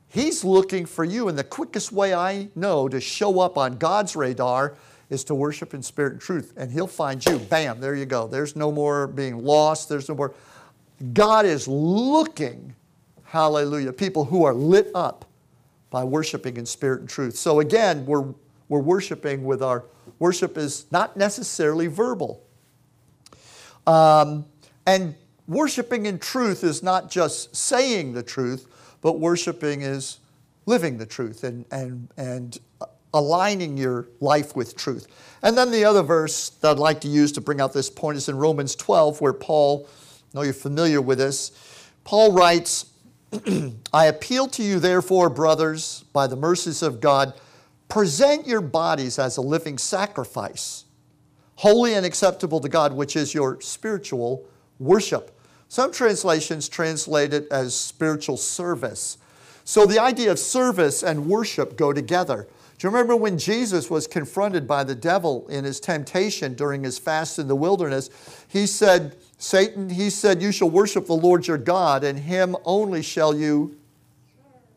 He's 0.08 0.42
looking 0.42 0.86
for 0.86 1.04
you, 1.04 1.28
and 1.28 1.38
the 1.38 1.44
quickest 1.44 1.92
way 1.92 2.14
I 2.14 2.48
know 2.54 2.88
to 2.88 3.00
show 3.00 3.38
up 3.40 3.58
on 3.58 3.76
God's 3.76 4.16
radar 4.16 4.74
is 5.10 5.24
to 5.24 5.34
worship 5.34 5.74
in 5.74 5.82
spirit 5.82 6.14
and 6.14 6.20
truth, 6.20 6.54
and 6.56 6.72
He'll 6.72 6.86
find 6.86 7.24
you. 7.26 7.38
Bam, 7.38 7.80
there 7.80 7.94
you 7.94 8.06
go. 8.06 8.26
There's 8.26 8.56
no 8.56 8.72
more 8.72 9.06
being 9.06 9.44
lost. 9.44 9.88
There's 9.88 10.08
no 10.08 10.14
more. 10.14 10.34
God 11.12 11.46
is 11.46 11.66
looking, 11.66 12.74
hallelujah, 13.24 13.92
people 13.92 14.24
who 14.26 14.44
are 14.44 14.54
lit 14.54 14.90
up 14.94 15.24
by 15.90 16.04
worshiping 16.04 16.56
in 16.56 16.66
spirit 16.66 17.00
and 17.00 17.08
truth. 17.08 17.36
So 17.36 17.60
again, 17.60 18.06
we're, 18.06 18.34
we're 18.68 18.80
worshiping 18.80 19.44
with 19.44 19.62
our 19.62 19.84
worship 20.18 20.56
is 20.56 20.86
not 20.92 21.16
necessarily 21.16 21.86
verbal. 21.86 22.44
Um, 23.86 24.44
and 24.86 25.14
worshiping 25.48 26.06
in 26.06 26.18
truth 26.18 26.62
is 26.62 26.82
not 26.82 27.10
just 27.10 27.56
saying 27.56 28.12
the 28.12 28.22
truth, 28.22 28.66
but 29.00 29.18
worshiping 29.18 29.82
is 29.82 30.18
living 30.66 30.98
the 30.98 31.06
truth 31.06 31.42
and, 31.42 31.64
and, 31.72 32.08
and 32.16 32.58
aligning 33.12 33.76
your 33.76 34.08
life 34.20 34.54
with 34.54 34.76
truth. 34.76 35.06
And 35.42 35.56
then 35.56 35.70
the 35.70 35.84
other 35.84 36.02
verse 36.02 36.50
that 36.50 36.72
I'd 36.72 36.78
like 36.78 37.00
to 37.00 37.08
use 37.08 37.32
to 37.32 37.40
bring 37.40 37.60
out 37.60 37.72
this 37.72 37.90
point 37.90 38.18
is 38.18 38.28
in 38.28 38.36
Romans 38.36 38.76
12, 38.76 39.20
where 39.20 39.32
Paul, 39.32 39.88
know 40.34 40.42
you're 40.42 40.52
familiar 40.52 41.00
with 41.00 41.18
this, 41.18 41.52
Paul 42.04 42.32
writes, 42.32 42.86
I 43.92 44.06
appeal 44.06 44.48
to 44.48 44.62
you, 44.62 44.80
therefore, 44.80 45.30
brothers, 45.30 46.04
by 46.12 46.26
the 46.26 46.36
mercies 46.36 46.82
of 46.82 47.00
God, 47.00 47.34
present 47.88 48.46
your 48.46 48.60
bodies 48.60 49.18
as 49.18 49.36
a 49.36 49.42
living 49.42 49.78
sacrifice, 49.78 50.84
holy 51.56 51.94
and 51.94 52.06
acceptable 52.06 52.60
to 52.60 52.68
God, 52.68 52.92
which 52.92 53.16
is 53.16 53.34
your 53.34 53.60
spiritual 53.60 54.46
worship. 54.78 55.36
Some 55.68 55.92
translations 55.92 56.68
translate 56.68 57.32
it 57.32 57.46
as 57.52 57.74
spiritual 57.74 58.36
service. 58.36 59.18
So 59.64 59.86
the 59.86 60.00
idea 60.00 60.32
of 60.32 60.38
service 60.38 61.04
and 61.04 61.26
worship 61.26 61.76
go 61.76 61.92
together. 61.92 62.48
Do 62.78 62.86
you 62.86 62.90
remember 62.90 63.14
when 63.14 63.38
Jesus 63.38 63.90
was 63.90 64.06
confronted 64.06 64.66
by 64.66 64.82
the 64.84 64.94
devil 64.94 65.46
in 65.48 65.64
his 65.64 65.78
temptation 65.78 66.54
during 66.54 66.82
his 66.82 66.98
fast 66.98 67.38
in 67.38 67.46
the 67.46 67.54
wilderness? 67.54 68.08
He 68.48 68.66
said, 68.66 69.16
Satan, 69.40 69.88
he 69.88 70.10
said, 70.10 70.42
You 70.42 70.52
shall 70.52 70.68
worship 70.68 71.06
the 71.06 71.14
Lord 71.14 71.46
your 71.46 71.56
God, 71.56 72.04
and 72.04 72.18
him 72.18 72.54
only 72.64 73.02
shall 73.02 73.34
you 73.34 73.74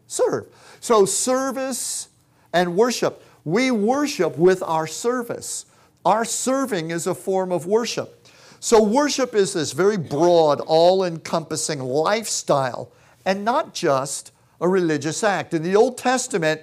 serve. 0.07 0.47
So, 0.79 1.05
service 1.05 2.07
and 2.53 2.77
worship. 2.77 3.23
We 3.43 3.71
worship 3.71 4.37
with 4.37 4.63
our 4.63 4.87
service. 4.87 5.65
Our 6.05 6.23
serving 6.23 6.91
is 6.91 7.07
a 7.07 7.13
form 7.13 7.51
of 7.51 7.65
worship. 7.65 8.25
So, 8.61 8.81
worship 8.81 9.35
is 9.35 9.51
this 9.51 9.73
very 9.73 9.97
broad, 9.97 10.61
all 10.61 11.03
encompassing 11.03 11.79
lifestyle 11.79 12.89
and 13.25 13.43
not 13.43 13.73
just 13.73 14.31
a 14.61 14.67
religious 14.69 15.25
act. 15.25 15.53
In 15.53 15.63
the 15.63 15.75
Old 15.75 15.97
Testament, 15.97 16.61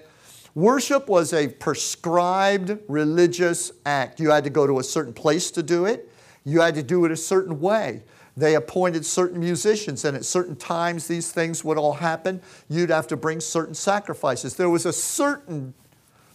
Worship 0.55 1.09
was 1.09 1.33
a 1.33 1.47
prescribed 1.47 2.77
religious 2.89 3.71
act. 3.87 4.19
You 4.19 4.31
had 4.31 4.43
to 4.45 4.51
go 4.51 4.67
to 4.67 4.81
a 4.81 4.83
certain 4.83 5.13
place 5.13 5.51
to 5.53 5.63
do 5.63 5.85
it, 5.85 6.10
you 6.45 6.61
had 6.61 6.75
to 6.75 6.83
do 6.83 7.05
it 7.05 7.11
a 7.11 7.17
certain 7.17 7.61
way. 7.61 8.03
They 8.37 8.55
appointed 8.55 9.05
certain 9.05 9.41
musicians, 9.41 10.05
and 10.05 10.17
at 10.17 10.25
certain 10.25 10.57
times 10.57 11.07
these 11.07 11.33
things 11.33 11.65
would 11.65 11.77
all 11.77 11.95
happen. 11.95 12.41
You'd 12.69 12.91
have 12.91 13.07
to 13.09 13.17
bring 13.17 13.41
certain 13.41 13.75
sacrifices. 13.75 14.55
There 14.57 14.71
was 14.71 14.87
a 14.87 14.93
certain 14.93 15.75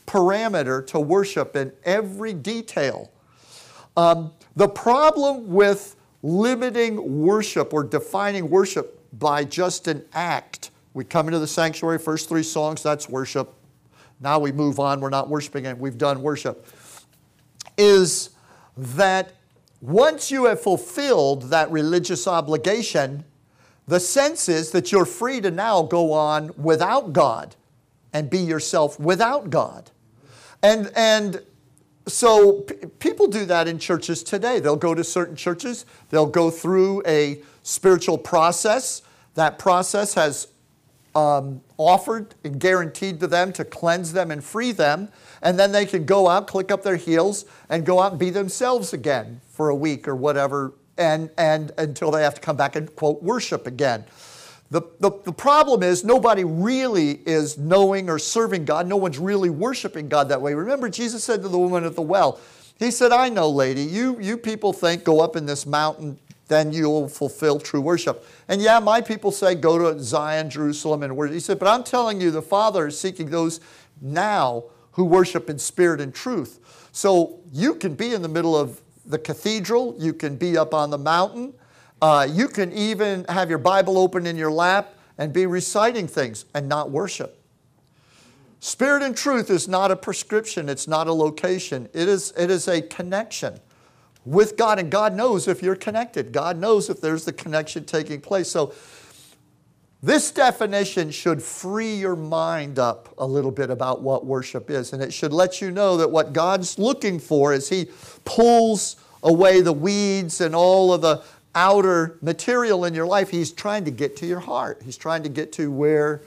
parameter 0.06 0.86
to 0.88 1.00
worship 1.00 1.56
in 1.56 1.72
every 1.84 2.34
detail. 2.34 3.12
Um, 3.98 4.34
the 4.56 4.68
problem 4.68 5.48
with 5.48 5.96
limiting 6.22 7.22
worship 7.24 7.74
or 7.74 7.84
defining 7.84 8.50
worship 8.50 9.02
by 9.18 9.44
just 9.44 9.88
an 9.88 10.04
act, 10.14 10.72
we 10.94 11.04
come 11.04 11.28
into 11.28 11.40
the 11.40 11.48
sanctuary, 11.48 11.98
first 11.98 12.30
three 12.30 12.44
songs, 12.44 12.84
that's 12.84 13.08
worship. 13.08 13.54
Now 14.20 14.40
we 14.40 14.52
move 14.52 14.80
on, 14.80 15.00
we're 15.00 15.10
not 15.10 15.30
worshiping 15.30 15.66
and 15.66 15.80
we've 15.80 15.98
done 15.98 16.22
worship. 16.22 16.68
Is 17.78 18.32
that 18.78 19.34
once 19.82 20.32
you 20.32 20.46
have 20.46 20.62
fulfilled 20.62 21.44
that 21.50 21.70
religious 21.72 22.28
obligation, 22.28 23.24
the 23.88 24.00
sense 24.00 24.50
is 24.50 24.72
that 24.72 24.92
you're 24.92 25.06
free 25.06 25.42
to 25.42 25.52
now 25.52 25.84
go 25.84 26.12
on 26.12 26.52
without 26.58 27.14
God 27.14 27.56
and 28.14 28.30
be 28.30 28.40
yourself 28.40 29.00
without 29.00 29.50
God. 29.50 29.92
And, 30.64 30.92
and 30.96 31.42
so 32.08 32.62
p- 32.62 32.88
people 33.00 33.28
do 33.28 33.46
that 33.46 33.68
in 33.68 33.78
churches 33.78 34.24
today. 34.24 34.60
They'll 34.60 34.76
go 34.76 34.96
to 34.96 35.04
certain 35.04 35.36
churches, 35.36 35.86
they'll 36.10 36.26
go 36.26 36.50
through 36.50 37.04
a 37.06 37.42
spiritual 37.64 38.18
process. 38.18 39.02
That 39.36 39.60
process 39.60 40.14
has 40.14 40.48
um, 41.16 41.62
offered 41.78 42.36
and 42.44 42.60
guaranteed 42.60 43.20
to 43.22 43.28
them 43.28 43.54
to 43.54 43.64
cleanse 43.64 44.14
them 44.14 44.32
and 44.32 44.44
free 44.44 44.72
them. 44.72 45.10
And 45.42 45.58
then 45.58 45.72
they 45.72 45.86
can 45.86 46.06
go 46.06 46.28
out, 46.28 46.48
click 46.48 46.72
up 46.72 46.84
their 46.84 46.98
heels, 46.98 47.46
and 47.70 47.86
go 47.86 48.02
out 48.02 48.12
and 48.12 48.20
be 48.20 48.30
themselves 48.30 48.94
again 48.94 49.42
for 49.50 49.70
a 49.70 49.76
week 49.76 50.08
or 50.08 50.16
whatever, 50.16 50.74
and, 50.98 51.30
and 51.38 51.72
until 51.78 52.12
they 52.12 52.22
have 52.22 52.36
to 52.36 52.42
come 52.42 52.58
back 52.58 52.76
and 52.76 52.94
quote 52.96 53.24
worship 53.24 53.66
again. 53.66 54.04
The, 54.72 54.82
the, 55.00 55.12
the 55.24 55.32
problem 55.32 55.84
is 55.84 56.04
nobody 56.04 56.44
really 56.44 57.22
is 57.26 57.58
knowing 57.58 58.10
or 58.10 58.18
serving 58.18 58.66
God. 58.66 58.88
No 58.88 58.98
one's 58.98 59.20
really 59.20 59.50
worshiping 59.50 60.10
God 60.10 60.30
that 60.30 60.42
way. 60.42 60.54
Remember, 60.54 60.90
Jesus 60.90 61.24
said 61.24 61.44
to 61.44 61.48
the 61.48 61.60
woman 61.60 61.86
at 61.86 61.96
the 61.96 62.02
well, 62.02 62.40
He 62.80 62.92
said, 62.92 63.12
I 63.12 63.30
know, 63.30 63.50
lady, 63.50 63.84
you, 63.84 64.20
you 64.20 64.38
people 64.38 64.74
think 64.74 65.04
go 65.04 65.22
up 65.22 65.36
in 65.36 65.46
this 65.46 65.66
mountain 65.66 66.18
then 66.48 66.72
you'll 66.72 67.08
fulfill 67.08 67.60
true 67.60 67.82
worship. 67.82 68.26
And 68.48 68.62
yeah, 68.62 68.80
my 68.80 69.02
people 69.02 69.32
say, 69.32 69.56
go 69.56 69.78
to 69.78 70.00
Zion, 70.00 70.50
Jerusalem, 70.50 71.04
and 71.04 71.16
worship. 71.16 71.34
He 71.34 71.40
said, 71.40 71.60
but 71.60 71.68
I'm 71.68 71.84
telling 71.84 72.22
you, 72.22 72.32
the 72.32 72.42
Father 72.42 72.88
is 72.88 73.00
seeking 73.00 73.30
those 73.30 73.60
now 74.02 74.66
who 74.92 75.06
worship 75.06 75.50
in 75.50 75.58
spirit 75.58 76.00
and 76.00 76.14
truth. 76.14 76.90
So 76.92 77.40
you 77.52 77.76
can 77.76 77.96
be 77.96 78.14
in 78.14 78.22
the 78.22 78.30
middle 78.30 78.56
of 78.56 78.82
the 79.06 79.20
cathedral, 79.20 79.96
you 80.00 80.14
can 80.14 80.36
be 80.36 80.58
up 80.58 80.74
on 80.74 80.90
the 80.90 80.98
mountain, 80.98 81.54
uh, 82.02 82.28
you 82.30 82.48
can 82.48 82.72
even 82.74 83.26
have 83.30 83.50
your 83.50 83.60
Bible 83.60 83.98
open 83.98 84.26
in 84.26 84.36
your 84.36 84.52
lap 84.52 84.94
and 85.18 85.34
be 85.34 85.46
reciting 85.46 86.08
things 86.08 86.46
and 86.54 86.68
not 86.68 86.92
worship. 86.92 87.42
Spirit 88.60 89.04
and 89.04 89.16
truth 89.16 89.50
is 89.50 89.68
not 89.68 89.92
a 89.92 89.96
prescription, 89.96 90.70
it's 90.70 90.88
not 90.88 91.08
a 91.08 91.14
location, 91.14 91.88
it 91.94 92.08
is, 92.08 92.34
it 92.38 92.50
is 92.50 92.68
a 92.68 92.82
connection 92.82 93.60
with 94.26 94.58
God, 94.58 94.80
and 94.80 94.90
God 94.90 95.14
knows 95.16 95.48
if 95.48 95.62
you're 95.62 95.76
connected. 95.76 96.32
God 96.32 96.58
knows 96.58 96.90
if 96.90 97.00
there's 97.00 97.26
the 97.26 97.34
connection 97.34 97.86
taking 97.86 98.20
place. 98.20 98.50
So, 98.50 98.74
this 100.04 100.30
definition 100.30 101.10
should 101.10 101.42
free 101.42 101.96
your 101.96 102.16
mind 102.16 102.78
up 102.78 103.14
a 103.18 103.26
little 103.26 103.50
bit 103.50 103.72
about 103.72 104.02
what 104.02 104.26
worship 104.26 104.70
is, 104.70 104.94
and 104.94 105.02
it 105.02 105.12
should 105.12 105.34
let 105.34 105.62
you 105.62 105.72
know 105.72 105.98
that 105.98 106.12
what 106.12 106.32
God's 106.34 106.78
looking 106.78 107.20
for 107.20 107.54
is 107.54 107.70
He 107.70 107.90
pulls 108.24 108.98
away 109.24 109.62
the 109.62 109.74
weeds 109.74 110.42
and 110.42 110.54
all 110.54 110.94
of 110.94 111.02
the 111.02 111.24
outer 111.56 112.18
material 112.22 112.86
in 112.86 112.94
your 112.94 113.08
life. 113.08 113.30
He's 113.30 113.52
trying 113.52 113.86
to 113.86 113.92
get 113.92 114.16
to 114.18 114.28
your 114.28 114.42
heart. 114.42 114.82
He's 114.86 114.98
trying 114.98 115.24
to 115.24 115.30
get 115.30 115.52
to 115.54 115.72
where, 115.72 116.22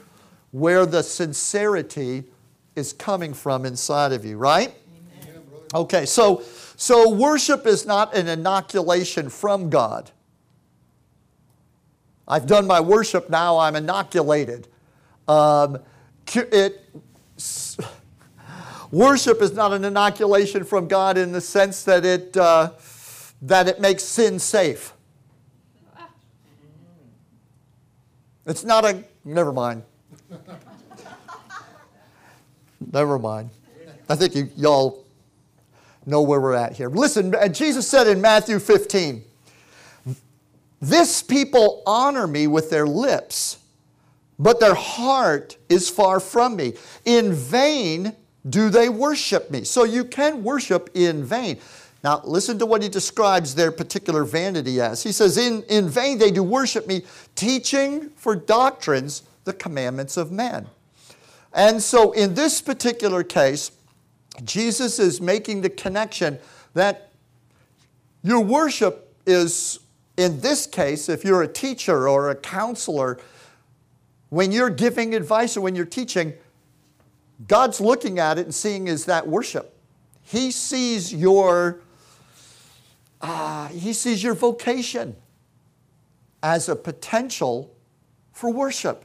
where 0.51 0.85
the 0.85 1.03
sincerity 1.03 2.25
is 2.75 2.91
coming 2.91 3.33
from 3.33 3.65
inside 3.65 4.11
of 4.11 4.25
you, 4.25 4.37
right? 4.37 4.73
Amen. 5.23 5.41
Okay, 5.73 6.05
so 6.05 6.43
so 6.81 7.09
worship 7.09 7.67
is 7.67 7.85
not 7.85 8.15
an 8.15 8.29
inoculation 8.29 9.29
from 9.29 9.69
God. 9.69 10.11
I've 12.25 12.47
done 12.47 12.67
my 12.67 12.79
worship, 12.79 13.29
now 13.29 13.57
I'm 13.57 13.75
inoculated. 13.75 14.69
Um, 15.27 15.79
it, 16.33 16.89
worship 18.91 19.41
is 19.41 19.51
not 19.51 19.73
an 19.73 19.83
inoculation 19.83 20.63
from 20.63 20.87
God 20.87 21.17
in 21.17 21.33
the 21.33 21.41
sense 21.41 21.83
that 21.83 22.05
it, 22.05 22.37
uh, 22.37 22.71
that 23.41 23.67
it 23.67 23.81
makes 23.81 24.05
sin 24.05 24.39
safe. 24.39 24.93
It's 28.45 28.63
not 28.63 28.85
a, 28.85 29.03
never 29.25 29.51
mind. 29.51 29.83
never 32.93 33.19
mind. 33.19 33.49
I 34.07 34.15
think 34.15 34.33
you, 34.33 34.49
y'all 34.55 35.05
know 36.09 36.21
where 36.21 36.39
we're 36.39 36.53
at 36.53 36.73
here. 36.73 36.89
Listen, 36.89 37.33
Jesus 37.51 37.87
said 37.87 38.07
in 38.07 38.19
Matthew 38.19 38.59
15, 38.59 39.23
This 40.81 41.21
people 41.21 41.83
honor 41.85 42.27
me 42.27 42.47
with 42.47 42.69
their 42.69 42.87
lips, 42.87 43.59
but 44.37 44.59
their 44.59 44.73
heart 44.73 45.57
is 45.69 45.89
far 45.89 46.19
from 46.19 46.55
me. 46.55 46.73
In 47.05 47.33
vain 47.33 48.15
do 48.49 48.69
they 48.69 48.89
worship 48.89 49.51
me. 49.51 49.63
So 49.63 49.83
you 49.83 50.03
can 50.03 50.43
worship 50.43 50.89
in 50.93 51.23
vain. 51.23 51.59
Now, 52.03 52.21
listen 52.23 52.57
to 52.59 52.65
what 52.65 52.81
he 52.81 52.87
describes 52.87 53.55
their 53.55 53.71
particular 53.71 54.23
vanity 54.23 54.79
as. 54.79 55.03
He 55.03 55.11
says, 55.11 55.37
In, 55.37 55.63
in 55.63 55.89
vain 55.89 56.17
they 56.17 56.31
do 56.31 56.43
worship 56.43 56.87
me, 56.87 57.03
teaching 57.35 58.09
for 58.15 58.35
doctrines 58.35 59.23
the 59.43 59.53
commandments 59.53 60.15
of 60.15 60.31
men. 60.31 60.67
And 61.53 61.81
so, 61.81 62.11
in 62.11 62.35
this 62.35 62.61
particular 62.61 63.23
case, 63.23 63.71
Jesus 64.43 64.99
is 64.99 65.19
making 65.19 65.61
the 65.61 65.69
connection 65.69 66.39
that 66.73 67.11
your 68.23 68.41
worship 68.41 69.15
is, 69.25 69.79
in 70.17 70.41
this 70.41 70.67
case, 70.67 71.09
if 71.09 71.23
you're 71.23 71.41
a 71.41 71.47
teacher 71.47 72.07
or 72.07 72.29
a 72.29 72.35
counselor, 72.35 73.19
when 74.29 74.51
you're 74.51 74.69
giving 74.69 75.15
advice 75.15 75.57
or 75.57 75.61
when 75.61 75.75
you're 75.75 75.85
teaching, 75.85 76.33
God's 77.47 77.79
looking 77.79 78.19
at 78.19 78.37
it 78.37 78.45
and 78.45 78.53
seeing 78.53 78.87
is 78.87 79.05
that 79.05 79.27
worship. 79.27 79.75
He 80.21 80.51
sees 80.51 81.13
your 81.13 81.79
uh, 83.21 83.67
he 83.67 83.91
sees 83.91 84.23
your 84.23 84.33
vocation 84.33 85.15
as 86.41 86.69
a 86.69 86.75
potential 86.75 87.73
for 88.31 88.51
worship. 88.51 89.03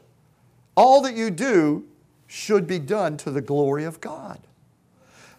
All 0.77 1.01
that 1.03 1.17
you 1.17 1.31
do 1.31 1.85
should 2.27 2.67
be 2.67 2.79
done 2.79 3.17
to 3.19 3.31
the 3.31 3.41
glory 3.41 3.85
of 3.85 4.01
God. 4.01 4.41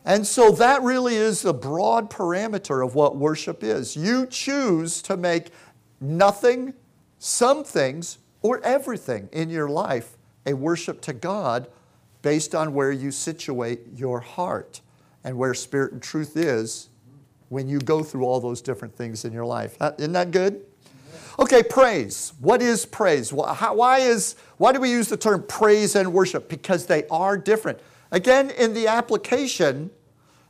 And 0.05 0.25
so 0.25 0.51
that 0.51 0.83
really 0.83 1.15
is 1.15 1.41
the 1.41 1.53
broad 1.53 2.11
parameter 2.11 2.85
of 2.85 2.93
what 2.93 3.17
worship 3.17 3.63
is. 3.63 3.95
You 3.95 4.27
choose 4.27 5.01
to 5.01 5.17
make 5.17 5.49
nothing, 5.99 6.75
some 7.17 7.63
things, 7.63 8.19
or 8.43 8.61
everything 8.63 9.27
in 9.31 9.49
your 9.49 9.67
life 9.67 10.15
a 10.45 10.53
worship 10.53 11.01
to 11.01 11.13
God 11.13 11.67
based 12.21 12.53
on 12.53 12.73
where 12.73 12.91
you 12.91 13.09
situate 13.09 13.81
your 13.95 14.19
heart 14.19 14.81
and 15.23 15.37
where 15.37 15.55
spirit 15.55 15.91
and 15.91 16.01
truth 16.01 16.37
is 16.37 16.89
when 17.49 17.67
you 17.67 17.79
go 17.79 18.03
through 18.03 18.25
all 18.25 18.39
those 18.39 18.61
different 18.61 18.95
things 18.95 19.25
in 19.25 19.33
your 19.33 19.45
life. 19.45 19.75
Isn't 19.97 20.13
that 20.13 20.29
good? 20.29 20.65
Okay, 21.39 21.63
praise. 21.63 22.33
What 22.39 22.61
is 22.61 22.85
praise? 22.85 23.33
Why, 23.33 23.99
is, 23.99 24.35
why 24.57 24.71
do 24.71 24.79
we 24.79 24.91
use 24.91 25.09
the 25.09 25.17
term 25.17 25.43
praise 25.47 25.95
and 25.95 26.13
worship? 26.13 26.47
Because 26.47 26.85
they 26.85 27.07
are 27.07 27.37
different. 27.37 27.79
Again, 28.11 28.51
in 28.51 28.73
the 28.73 28.87
application, 28.87 29.89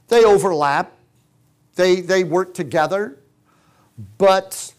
they 0.08 0.24
overlap. 0.24 0.92
They, 1.76 2.02
they 2.02 2.24
work 2.24 2.54
together, 2.54 3.20
but 4.18 4.74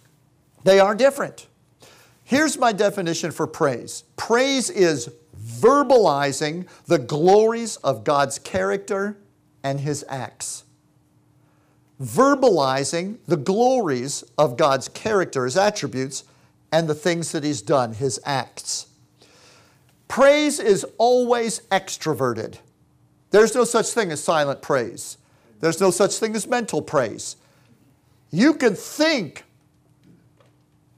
they 0.65 0.81
are 0.81 0.95
different. 0.95 1.47
Here's 2.25 2.59
my 2.59 2.73
definition 2.73 3.31
for 3.31 3.47
praise 3.47 4.05
praise 4.17 4.71
is 4.71 5.11
verbalizing 5.47 6.67
the 6.87 6.99
glories 6.99 7.77
of 7.77 8.03
God's 8.03 8.39
character 8.39 9.17
and 9.63 9.81
his 9.81 10.05
acts. 10.09 10.65
Verbalizing 12.03 13.19
the 13.27 13.37
glories 13.37 14.25
of 14.37 14.57
God's 14.57 14.89
character, 14.89 15.45
his 15.45 15.57
attributes, 15.57 16.25
and 16.73 16.89
the 16.89 16.95
things 16.95 17.33
that 17.33 17.45
he's 17.45 17.63
done, 17.63 17.95
his 17.95 18.21
acts. 18.25 18.89
Praise 20.09 20.59
is 20.59 20.85
always 20.99 21.61
extroverted. 21.71 22.59
There's 23.37 23.55
no 23.55 23.65
such 23.65 23.91
thing 23.91 24.11
as 24.13 24.25
silent 24.25 24.63
praise. 24.63 25.19
There's 25.61 25.79
no 25.79 25.91
such 25.91 26.15
thing 26.15 26.35
as 26.35 26.47
mental 26.47 26.81
praise. 26.81 27.37
You 28.31 28.55
can 28.55 28.75
think 28.75 29.45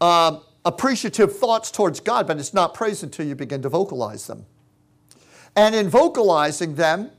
uh, 0.01 0.39
appreciative 0.65 1.37
thoughts 1.37 1.73
towards 1.73 1.99
God, 1.99 2.29
but 2.29 2.39
it's 2.39 2.55
not 2.55 2.75
praise 2.75 3.03
until 3.03 3.27
you 3.27 3.35
begin 3.35 3.61
to 3.63 3.69
vocalize 3.69 4.29
them. 4.29 4.47
And 5.57 5.75
in 5.75 5.89
vocalizing 5.89 6.77
them, 6.77 7.11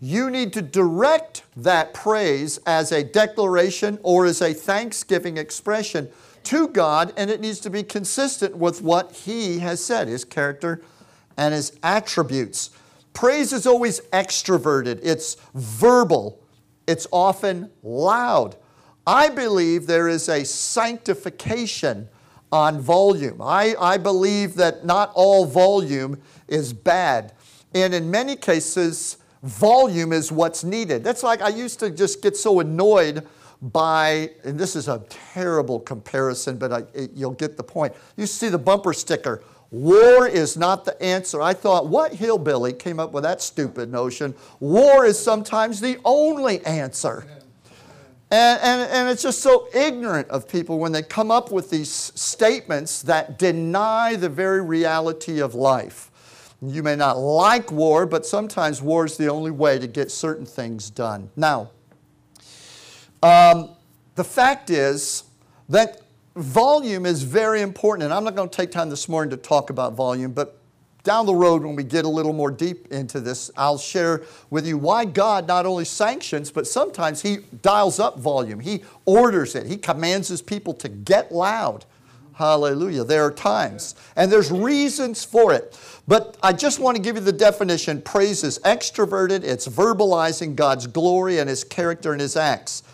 you 0.00 0.30
need 0.30 0.54
to 0.54 0.62
direct 0.62 1.42
that 1.54 1.92
praise 1.92 2.58
as 2.64 2.92
a 2.92 3.04
declaration 3.04 3.98
or 4.02 4.24
as 4.24 4.40
a 4.40 4.54
thanksgiving 4.54 5.36
expression 5.36 6.08
to 6.44 6.68
God, 6.68 7.12
and 7.18 7.28
it 7.28 7.42
needs 7.42 7.60
to 7.60 7.68
be 7.68 7.82
consistent 7.82 8.56
with 8.56 8.80
what 8.80 9.12
He 9.12 9.58
has 9.58 9.84
said, 9.84 10.08
His 10.08 10.24
character 10.24 10.80
and 11.36 11.52
His 11.52 11.78
attributes. 11.82 12.70
Praise 13.12 13.52
is 13.52 13.66
always 13.66 14.00
extroverted, 14.12 15.00
it's 15.02 15.36
verbal, 15.54 16.42
it's 16.86 17.06
often 17.12 17.70
loud. 17.82 18.56
I 19.06 19.28
believe 19.28 19.86
there 19.86 20.08
is 20.08 20.28
a 20.28 20.44
sanctification 20.44 22.08
on 22.52 22.80
volume. 22.80 23.40
I, 23.40 23.74
I 23.80 23.96
believe 23.96 24.54
that 24.56 24.84
not 24.84 25.10
all 25.14 25.44
volume 25.44 26.20
is 26.46 26.72
bad. 26.72 27.32
And 27.74 27.94
in 27.94 28.10
many 28.10 28.36
cases, 28.36 29.16
volume 29.42 30.12
is 30.12 30.30
what's 30.30 30.62
needed. 30.62 31.02
That's 31.02 31.22
like 31.22 31.42
I 31.42 31.48
used 31.48 31.80
to 31.80 31.90
just 31.90 32.22
get 32.22 32.36
so 32.36 32.60
annoyed 32.60 33.26
by, 33.62 34.30
and 34.44 34.58
this 34.58 34.76
is 34.76 34.88
a 34.88 35.04
terrible 35.08 35.80
comparison, 35.80 36.58
but 36.58 36.72
I, 36.72 36.82
it, 36.94 37.12
you'll 37.14 37.30
get 37.30 37.56
the 37.56 37.62
point. 37.62 37.94
You 38.16 38.26
see 38.26 38.48
the 38.48 38.58
bumper 38.58 38.92
sticker, 38.92 39.42
war 39.72 40.28
is 40.28 40.56
not 40.56 40.84
the 40.84 41.02
answer. 41.02 41.42
I 41.42 41.54
thought, 41.54 41.88
what 41.88 42.12
hillbilly 42.12 42.72
came 42.74 43.00
up 43.00 43.12
with 43.12 43.24
that 43.24 43.42
stupid 43.42 43.90
notion? 43.90 44.34
War 44.60 45.04
is 45.04 45.18
sometimes 45.18 45.80
the 45.80 45.98
only 46.04 46.64
answer. 46.64 47.26
And, 48.30 48.60
and, 48.62 48.90
and 48.90 49.08
it's 49.08 49.22
just 49.22 49.40
so 49.40 49.68
ignorant 49.74 50.28
of 50.28 50.48
people 50.48 50.78
when 50.78 50.92
they 50.92 51.02
come 51.02 51.30
up 51.30 51.50
with 51.50 51.70
these 51.70 51.90
statements 51.90 53.02
that 53.02 53.38
deny 53.38 54.14
the 54.16 54.28
very 54.28 54.62
reality 54.62 55.40
of 55.40 55.54
life. 55.54 56.10
You 56.62 56.82
may 56.82 56.94
not 56.94 57.18
like 57.18 57.72
war, 57.72 58.06
but 58.06 58.24
sometimes 58.24 58.80
war 58.80 59.04
is 59.04 59.16
the 59.16 59.28
only 59.28 59.50
way 59.50 59.78
to 59.78 59.86
get 59.86 60.10
certain 60.10 60.46
things 60.46 60.90
done. 60.90 61.30
Now, 61.34 61.70
um, 63.22 63.70
the 64.14 64.24
fact 64.24 64.70
is 64.70 65.24
that 65.68 66.02
volume 66.36 67.06
is 67.06 67.22
very 67.22 67.60
important, 67.60 68.04
and 68.04 68.14
I'm 68.14 68.24
not 68.24 68.34
going 68.34 68.48
to 68.48 68.56
take 68.56 68.70
time 68.70 68.90
this 68.90 69.08
morning 69.08 69.30
to 69.30 69.36
talk 69.36 69.70
about 69.70 69.94
volume, 69.94 70.32
but 70.32 70.58
down 71.04 71.26
the 71.26 71.34
road, 71.34 71.64
when 71.64 71.74
we 71.74 71.82
get 71.82 72.04
a 72.04 72.08
little 72.08 72.32
more 72.32 72.50
deep 72.50 72.92
into 72.92 73.18
this, 73.20 73.50
I'll 73.56 73.78
share 73.78 74.22
with 74.50 74.66
you 74.66 74.78
why 74.78 75.04
God 75.04 75.48
not 75.48 75.66
only 75.66 75.84
sanctions, 75.84 76.50
but 76.50 76.66
sometimes 76.66 77.22
He 77.22 77.38
dials 77.60 77.98
up 77.98 78.18
volume. 78.18 78.60
He 78.60 78.84
orders 79.04 79.54
it, 79.54 79.66
He 79.66 79.76
commands 79.76 80.28
His 80.28 80.42
people 80.42 80.72
to 80.74 80.88
get 80.88 81.32
loud. 81.32 81.84
Hallelujah. 82.34 83.04
There 83.04 83.24
are 83.24 83.32
times, 83.32 83.94
and 84.16 84.32
there's 84.32 84.50
reasons 84.50 85.24
for 85.24 85.52
it. 85.52 85.78
But 86.08 86.36
I 86.42 86.52
just 86.52 86.78
want 86.78 86.96
to 86.96 87.02
give 87.02 87.16
you 87.16 87.22
the 87.22 87.32
definition 87.32 88.00
praise 88.00 88.42
is 88.42 88.58
extroverted, 88.60 89.42
it's 89.44 89.68
verbalizing 89.68 90.54
God's 90.54 90.86
glory 90.86 91.38
and 91.40 91.48
His 91.48 91.64
character 91.64 92.12
and 92.12 92.20
His 92.20 92.36
acts. 92.36 92.84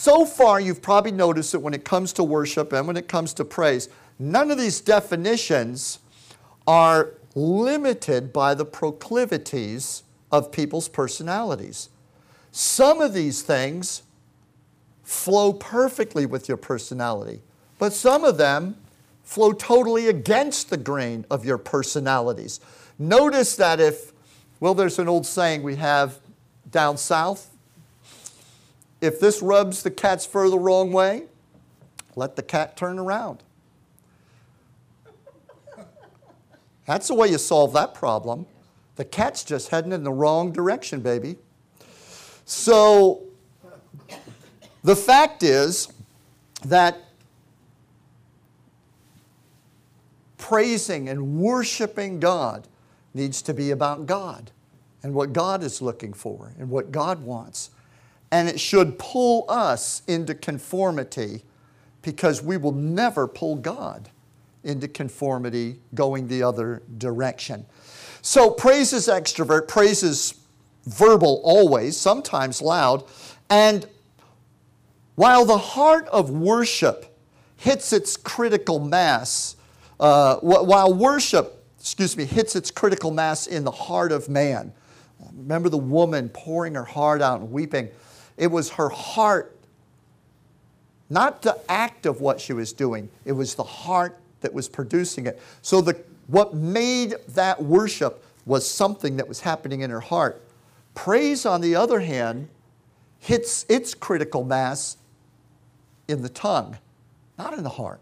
So 0.00 0.24
far, 0.24 0.58
you've 0.62 0.80
probably 0.80 1.12
noticed 1.12 1.52
that 1.52 1.58
when 1.58 1.74
it 1.74 1.84
comes 1.84 2.14
to 2.14 2.24
worship 2.24 2.72
and 2.72 2.86
when 2.86 2.96
it 2.96 3.06
comes 3.06 3.34
to 3.34 3.44
praise, 3.44 3.90
none 4.18 4.50
of 4.50 4.56
these 4.56 4.80
definitions 4.80 5.98
are 6.66 7.12
limited 7.34 8.32
by 8.32 8.54
the 8.54 8.64
proclivities 8.64 10.02
of 10.32 10.50
people's 10.50 10.88
personalities. 10.88 11.90
Some 12.50 13.02
of 13.02 13.12
these 13.12 13.42
things 13.42 14.02
flow 15.02 15.52
perfectly 15.52 16.24
with 16.24 16.48
your 16.48 16.56
personality, 16.56 17.42
but 17.78 17.92
some 17.92 18.24
of 18.24 18.38
them 18.38 18.78
flow 19.22 19.52
totally 19.52 20.08
against 20.08 20.70
the 20.70 20.78
grain 20.78 21.26
of 21.30 21.44
your 21.44 21.58
personalities. 21.58 22.58
Notice 22.98 23.54
that 23.56 23.80
if, 23.80 24.14
well, 24.60 24.72
there's 24.72 24.98
an 24.98 25.08
old 25.08 25.26
saying 25.26 25.62
we 25.62 25.76
have 25.76 26.20
down 26.70 26.96
south 26.96 27.50
if 29.00 29.18
this 29.20 29.42
rubs 29.42 29.82
the 29.82 29.90
cat's 29.90 30.26
fur 30.26 30.48
the 30.48 30.58
wrong 30.58 30.92
way, 30.92 31.24
let 32.16 32.36
the 32.36 32.42
cat 32.42 32.76
turn 32.76 32.98
around. 32.98 33.42
That's 36.86 37.08
the 37.08 37.14
way 37.14 37.28
you 37.28 37.38
solve 37.38 37.72
that 37.74 37.94
problem. 37.94 38.46
The 38.96 39.04
cat's 39.04 39.44
just 39.44 39.68
heading 39.68 39.92
in 39.92 40.02
the 40.02 40.12
wrong 40.12 40.52
direction, 40.52 41.00
baby. 41.00 41.36
So 42.44 43.22
the 44.82 44.96
fact 44.96 45.42
is 45.42 45.92
that 46.64 46.98
praising 50.36 51.08
and 51.08 51.38
worshiping 51.38 52.18
God 52.18 52.66
needs 53.14 53.40
to 53.42 53.54
be 53.54 53.70
about 53.70 54.06
God 54.06 54.50
and 55.02 55.14
what 55.14 55.32
God 55.32 55.62
is 55.62 55.80
looking 55.80 56.12
for 56.12 56.52
and 56.58 56.68
what 56.68 56.90
God 56.90 57.22
wants. 57.22 57.70
And 58.32 58.48
it 58.48 58.60
should 58.60 58.98
pull 58.98 59.44
us 59.48 60.02
into 60.06 60.34
conformity 60.34 61.42
because 62.02 62.42
we 62.42 62.56
will 62.56 62.72
never 62.72 63.26
pull 63.26 63.56
God 63.56 64.08
into 64.62 64.88
conformity 64.88 65.80
going 65.94 66.28
the 66.28 66.42
other 66.42 66.82
direction. 66.98 67.66
So 68.22 68.50
praise 68.50 68.92
is 68.92 69.08
extrovert, 69.08 69.68
praise 69.68 70.02
is 70.02 70.34
verbal 70.86 71.40
always, 71.44 71.96
sometimes 71.96 72.60
loud. 72.60 73.04
And 73.48 73.86
while 75.14 75.44
the 75.44 75.58
heart 75.58 76.06
of 76.08 76.30
worship 76.30 77.18
hits 77.56 77.92
its 77.92 78.16
critical 78.16 78.78
mass, 78.78 79.56
uh, 79.98 80.36
while 80.36 80.94
worship, 80.94 81.64
excuse 81.78 82.16
me, 82.16 82.24
hits 82.24 82.56
its 82.56 82.70
critical 82.70 83.10
mass 83.10 83.46
in 83.46 83.64
the 83.64 83.70
heart 83.70 84.12
of 84.12 84.28
man, 84.28 84.72
remember 85.34 85.68
the 85.68 85.78
woman 85.78 86.28
pouring 86.30 86.74
her 86.74 86.84
heart 86.84 87.22
out 87.22 87.40
and 87.40 87.50
weeping. 87.50 87.88
It 88.40 88.50
was 88.50 88.70
her 88.70 88.88
heart, 88.88 89.54
not 91.10 91.42
the 91.42 91.60
act 91.68 92.06
of 92.06 92.22
what 92.22 92.40
she 92.40 92.54
was 92.54 92.72
doing, 92.72 93.10
it 93.26 93.32
was 93.32 93.54
the 93.54 93.62
heart 93.62 94.18
that 94.40 94.54
was 94.54 94.66
producing 94.66 95.26
it. 95.26 95.38
So 95.60 95.82
the, 95.82 96.00
what 96.26 96.54
made 96.54 97.16
that 97.28 97.62
worship 97.62 98.24
was 98.46 98.68
something 98.68 99.18
that 99.18 99.28
was 99.28 99.40
happening 99.40 99.82
in 99.82 99.90
her 99.90 100.00
heart. 100.00 100.42
Praise, 100.94 101.44
on 101.44 101.60
the 101.60 101.76
other 101.76 102.00
hand, 102.00 102.48
hits 103.18 103.66
its 103.68 103.92
critical 103.92 104.42
mass 104.42 104.96
in 106.08 106.22
the 106.22 106.30
tongue, 106.30 106.78
not 107.36 107.52
in 107.52 107.62
the 107.62 107.68
heart. 107.68 108.00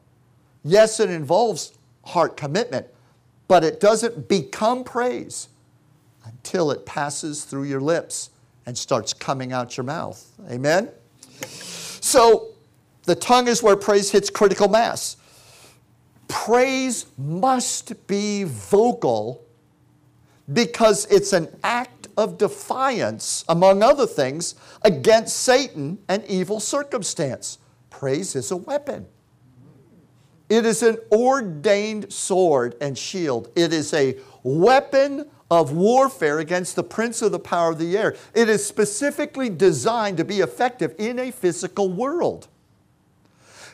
Yes, 0.62 1.01
it 1.01 1.11
involves 1.11 1.77
heart 2.05 2.37
commitment, 2.37 2.87
but 3.48 3.64
it 3.64 3.81
doesn't 3.81 4.29
become 4.29 4.85
praise 4.85 5.48
until 6.24 6.70
it 6.70 6.87
passes 6.87 7.44
through 7.44 7.64
your 7.64 7.81
lips 7.81 8.31
and 8.68 8.76
starts 8.76 9.14
coming 9.14 9.50
out 9.50 9.78
your 9.78 9.85
mouth. 9.85 10.31
Amen? 10.50 10.90
So, 11.40 12.48
the 13.04 13.14
tongue 13.14 13.48
is 13.48 13.62
where 13.62 13.76
praise 13.76 14.11
hits 14.11 14.28
critical 14.28 14.68
mass 14.68 15.16
praise 16.28 17.07
must 17.16 18.07
be 18.07 18.44
vocal 18.44 19.42
because 20.52 21.07
it's 21.07 21.33
an 21.33 21.48
act 21.64 22.09
of 22.18 22.37
defiance, 22.37 23.46
among 23.48 23.83
other 23.83 24.07
things, 24.07 24.54
against 24.83 25.37
Satan 25.37 25.98
and 26.07 26.22
evil 26.26 26.61
circumstance. 26.61 27.57
Praise 27.88 28.37
is 28.37 28.50
a 28.50 28.57
weapon. 28.57 29.07
It 30.50 30.66
is 30.66 30.83
an 30.83 30.98
ordained 31.11 32.12
sword 32.12 32.74
and 32.83 32.98
shield. 32.98 33.50
It 33.57 33.72
is 33.72 33.94
a 33.94 34.18
weapon 34.42 35.31
of 35.50 35.72
warfare 35.72 36.38
against 36.38 36.76
the 36.76 36.82
prince 36.82 37.22
of 37.22 37.32
the 37.32 37.38
power 37.38 37.70
of 37.70 37.78
the 37.78 37.96
air. 37.96 38.16
It 38.34 38.48
is 38.48 38.64
specifically 38.64 39.48
designed 39.48 40.18
to 40.18 40.24
be 40.24 40.40
effective 40.40 40.94
in 40.98 41.18
a 41.18 41.30
physical 41.30 41.88
world. 41.88 42.48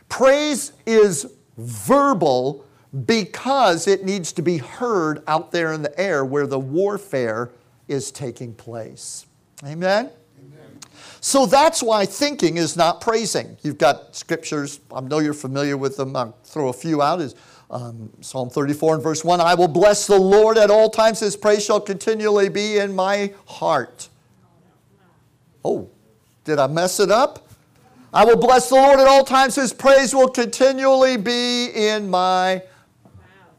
Praise 0.08 0.72
is 0.86 1.26
verbal 1.56 2.64
because 3.06 3.88
it 3.88 4.04
needs 4.04 4.32
to 4.32 4.42
be 4.42 4.58
heard 4.58 5.22
out 5.26 5.50
there 5.50 5.72
in 5.72 5.82
the 5.82 5.98
air 6.00 6.24
where 6.24 6.46
the 6.46 6.58
warfare 6.58 7.50
is 7.88 8.12
taking 8.12 8.54
place. 8.54 9.26
Amen? 9.64 10.10
Amen. 10.38 10.78
So 11.20 11.46
that's 11.46 11.82
why 11.82 12.06
thinking 12.06 12.56
is 12.56 12.76
not 12.76 13.00
praising. 13.00 13.56
You've 13.62 13.78
got 13.78 14.14
scriptures, 14.14 14.78
I 14.94 15.00
know 15.00 15.18
you're 15.18 15.34
familiar 15.34 15.76
with 15.76 15.96
them. 15.96 16.14
I'll 16.14 16.36
throw 16.44 16.68
a 16.68 16.72
few 16.72 17.02
out. 17.02 17.20
Is 17.20 17.34
um, 17.70 18.10
Psalm 18.20 18.50
34 18.50 18.94
and 18.94 19.02
verse 19.02 19.24
1 19.24 19.40
I 19.40 19.54
will 19.54 19.68
bless 19.68 20.06
the 20.06 20.18
Lord 20.18 20.58
at 20.58 20.70
all 20.70 20.90
times, 20.90 21.20
his 21.20 21.36
praise 21.36 21.64
shall 21.64 21.80
continually 21.80 22.48
be 22.48 22.78
in 22.78 22.94
my 22.94 23.32
heart. 23.46 24.08
Oh, 25.64 25.88
did 26.44 26.58
I 26.58 26.66
mess 26.66 27.00
it 27.00 27.10
up? 27.10 27.48
I 28.12 28.24
will 28.24 28.36
bless 28.36 28.68
the 28.68 28.76
Lord 28.76 29.00
at 29.00 29.08
all 29.08 29.24
times, 29.24 29.56
his 29.56 29.72
praise 29.72 30.14
will 30.14 30.28
continually 30.28 31.16
be 31.16 31.70
in 31.74 32.08
my 32.08 32.62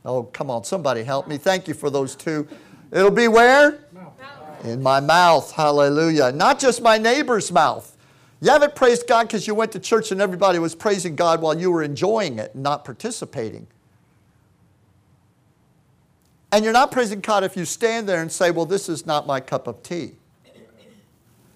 Oh, 0.06 0.22
come 0.22 0.52
on, 0.52 0.64
somebody 0.64 1.04
help 1.04 1.28
me. 1.28 1.40
Thank 1.40 1.68
you 1.68 1.74
for 1.74 1.90
those 1.90 2.16
two. 2.16 2.48
It'll 2.92 3.10
be 3.10 3.28
where? 3.28 3.80
In 4.64 4.82
my 4.82 5.00
mouth. 5.00 5.52
Hallelujah. 5.52 6.32
Not 6.32 6.60
just 6.60 6.82
my 6.82 7.00
neighbor's 7.00 7.52
mouth. 7.52 7.98
You 8.40 8.52
haven't 8.52 8.76
praised 8.76 9.08
God 9.08 9.24
because 9.24 9.48
you 9.48 9.56
went 9.56 9.72
to 9.72 9.80
church 9.80 10.12
and 10.12 10.22
everybody 10.22 10.60
was 10.60 10.76
praising 10.76 11.16
God 11.16 11.42
while 11.42 11.60
you 11.60 11.72
were 11.72 11.82
enjoying 11.82 12.38
it 12.38 12.54
and 12.54 12.62
not 12.62 12.86
participating. 12.86 13.66
And 16.56 16.64
you're 16.64 16.72
not 16.72 16.90
praising 16.90 17.20
God 17.20 17.44
if 17.44 17.58
you 17.58 17.66
stand 17.66 18.08
there 18.08 18.22
and 18.22 18.32
say, 18.32 18.50
Well, 18.50 18.66
this 18.66 18.88
is 18.88 19.06
not 19.06 19.28
my 19.28 19.42
cup 19.42 19.68
of 19.68 19.84
tea. 19.84 20.14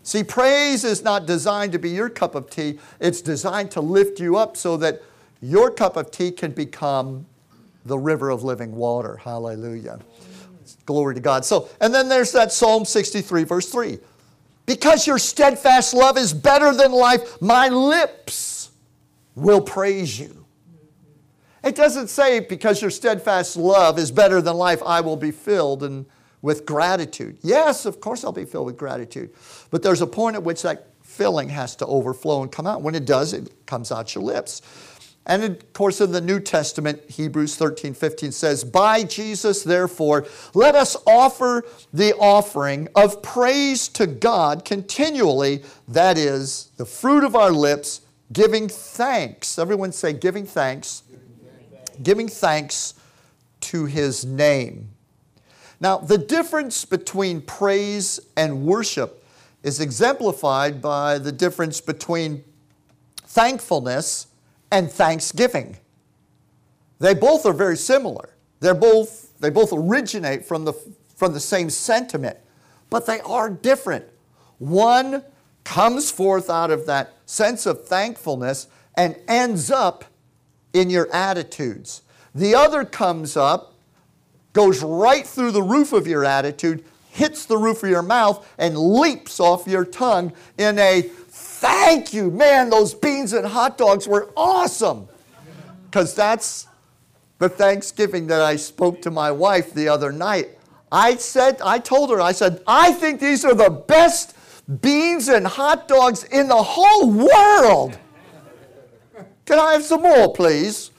See, 0.03 0.25
praise 0.25 0.83
is 0.83 1.03
not 1.03 1.25
designed 1.25 1.71
to 1.71 1.79
be 1.79 1.91
your 1.91 2.09
cup 2.09 2.35
of 2.35 2.49
tea, 2.49 2.79
it's 2.99 3.21
designed 3.21 3.71
to 3.71 3.79
lift 3.79 4.19
you 4.19 4.35
up 4.35 4.57
so 4.57 4.75
that 4.75 5.01
your 5.41 5.71
cup 5.71 5.95
of 5.95 6.11
tea 6.11 6.31
can 6.31 6.51
become 6.51 7.25
the 7.85 7.97
river 7.97 8.29
of 8.29 8.43
living 8.43 8.75
water. 8.75 9.15
Hallelujah. 9.15 9.99
Glory 10.85 11.15
to 11.15 11.21
God. 11.21 11.45
So, 11.45 11.69
and 11.79 11.95
then 11.95 12.09
there's 12.09 12.33
that 12.33 12.51
Psalm 12.51 12.83
63, 12.83 13.45
verse 13.45 13.71
3. 13.71 13.99
Because 14.65 15.07
your 15.07 15.17
steadfast 15.17 15.93
love 15.93 16.17
is 16.17 16.33
better 16.33 16.75
than 16.75 16.91
life, 16.91 17.41
my 17.41 17.69
lips 17.69 18.71
will 19.33 19.61
praise 19.61 20.19
you. 20.19 20.38
It 21.63 21.75
doesn't 21.75 22.07
say 22.07 22.39
because 22.39 22.81
your 22.81 22.91
steadfast 22.91 23.57
love 23.57 23.99
is 23.99 24.11
better 24.11 24.41
than 24.41 24.55
life, 24.55 24.81
I 24.85 25.01
will 25.01 25.17
be 25.17 25.31
filled 25.31 25.83
and 25.83 26.05
with 26.41 26.65
gratitude. 26.65 27.37
Yes, 27.41 27.85
of 27.85 27.99
course 27.99 28.23
I'll 28.23 28.31
be 28.31 28.45
filled 28.45 28.67
with 28.67 28.77
gratitude. 28.77 29.31
But 29.71 29.83
there's 29.83 30.01
a 30.01 30.07
point 30.07 30.35
at 30.35 30.43
which 30.43 30.61
that 30.61 30.87
filling 31.03 31.49
has 31.49 31.75
to 31.77 31.85
overflow 31.85 32.41
and 32.43 32.51
come 32.51 32.65
out. 32.65 32.81
When 32.81 32.95
it 32.95 33.05
does, 33.05 33.33
it 33.33 33.65
comes 33.65 33.91
out 33.91 34.15
your 34.15 34.23
lips. 34.23 34.61
And 35.25 35.43
of 35.43 35.73
course, 35.73 36.01
in 36.01 36.11
the 36.11 36.21
New 36.21 36.39
Testament, 36.39 37.01
Hebrews 37.09 37.55
13 37.55 37.93
15 37.93 38.31
says, 38.31 38.63
By 38.63 39.03
Jesus, 39.03 39.63
therefore, 39.63 40.25
let 40.53 40.75
us 40.75 40.95
offer 41.05 41.65
the 41.93 42.13
offering 42.15 42.87
of 42.95 43.21
praise 43.21 43.89
to 43.89 44.07
God 44.07 44.65
continually, 44.65 45.63
that 45.87 46.17
is, 46.17 46.71
the 46.77 46.85
fruit 46.85 47.23
of 47.23 47.35
our 47.35 47.51
lips, 47.51 48.01
giving 48.31 48.69
thanks. 48.69 49.59
Everyone 49.59 49.91
say, 49.91 50.13
giving 50.13 50.45
thanks 50.45 51.03
giving 52.03 52.27
thanks 52.27 52.93
to 53.61 53.85
his 53.85 54.25
name. 54.25 54.89
Now, 55.79 55.97
the 55.97 56.17
difference 56.17 56.85
between 56.85 57.41
praise 57.41 58.19
and 58.35 58.65
worship 58.65 59.23
is 59.63 59.79
exemplified 59.79 60.81
by 60.81 61.17
the 61.17 61.31
difference 61.31 61.81
between 61.81 62.43
thankfulness 63.17 64.27
and 64.71 64.91
thanksgiving. 64.91 65.77
They 66.99 67.13
both 67.13 67.45
are 67.45 67.53
very 67.53 67.77
similar. 67.77 68.29
They're 68.59 68.73
both, 68.73 69.37
they 69.39 69.49
both 69.49 69.71
originate 69.71 70.45
from 70.45 70.65
the, 70.65 70.73
from 71.15 71.33
the 71.33 71.39
same 71.39 71.69
sentiment, 71.69 72.37
but 72.89 73.05
they 73.05 73.21
are 73.21 73.49
different. 73.49 74.05
One 74.57 75.23
comes 75.63 76.11
forth 76.11 76.49
out 76.49 76.71
of 76.71 76.85
that 76.87 77.13
sense 77.25 77.65
of 77.65 77.85
thankfulness 77.87 78.67
and 78.95 79.15
ends 79.27 79.71
up 79.71 80.03
in 80.73 80.89
your 80.89 81.11
attitudes. 81.13 82.01
The 82.33 82.55
other 82.55 82.85
comes 82.85 83.35
up, 83.35 83.73
goes 84.53 84.83
right 84.83 85.25
through 85.25 85.51
the 85.51 85.63
roof 85.63 85.93
of 85.93 86.07
your 86.07 86.25
attitude, 86.25 86.83
hits 87.09 87.45
the 87.45 87.57
roof 87.57 87.83
of 87.83 87.89
your 87.89 88.01
mouth, 88.01 88.47
and 88.57 88.77
leaps 88.77 89.39
off 89.39 89.67
your 89.67 89.85
tongue 89.85 90.33
in 90.57 90.77
a 90.79 91.01
thank 91.01 92.13
you. 92.13 92.31
Man, 92.31 92.69
those 92.69 92.93
beans 92.93 93.33
and 93.33 93.45
hot 93.45 93.77
dogs 93.77 94.07
were 94.07 94.31
awesome. 94.37 95.07
Because 95.85 96.13
that's 96.15 96.67
the 97.39 97.49
Thanksgiving 97.49 98.27
that 98.27 98.41
I 98.41 98.55
spoke 98.57 99.01
to 99.01 99.11
my 99.11 99.31
wife 99.31 99.73
the 99.73 99.89
other 99.89 100.11
night. 100.11 100.49
I 100.91 101.15
said, 101.15 101.61
I 101.61 101.79
told 101.79 102.09
her, 102.09 102.21
I 102.21 102.31
said, 102.31 102.61
I 102.67 102.93
think 102.93 103.19
these 103.19 103.45
are 103.45 103.53
the 103.53 103.69
best 103.69 104.35
beans 104.81 105.27
and 105.27 105.47
hot 105.47 105.87
dogs 105.87 106.23
in 106.25 106.47
the 106.47 106.61
whole 106.61 107.09
world. 107.11 107.97
Can 109.49 109.57
I 109.57 109.73
have 109.73 109.83
some 109.83 110.03
more, 110.03 110.31
please? 110.31 110.91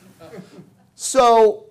So, 0.96 1.66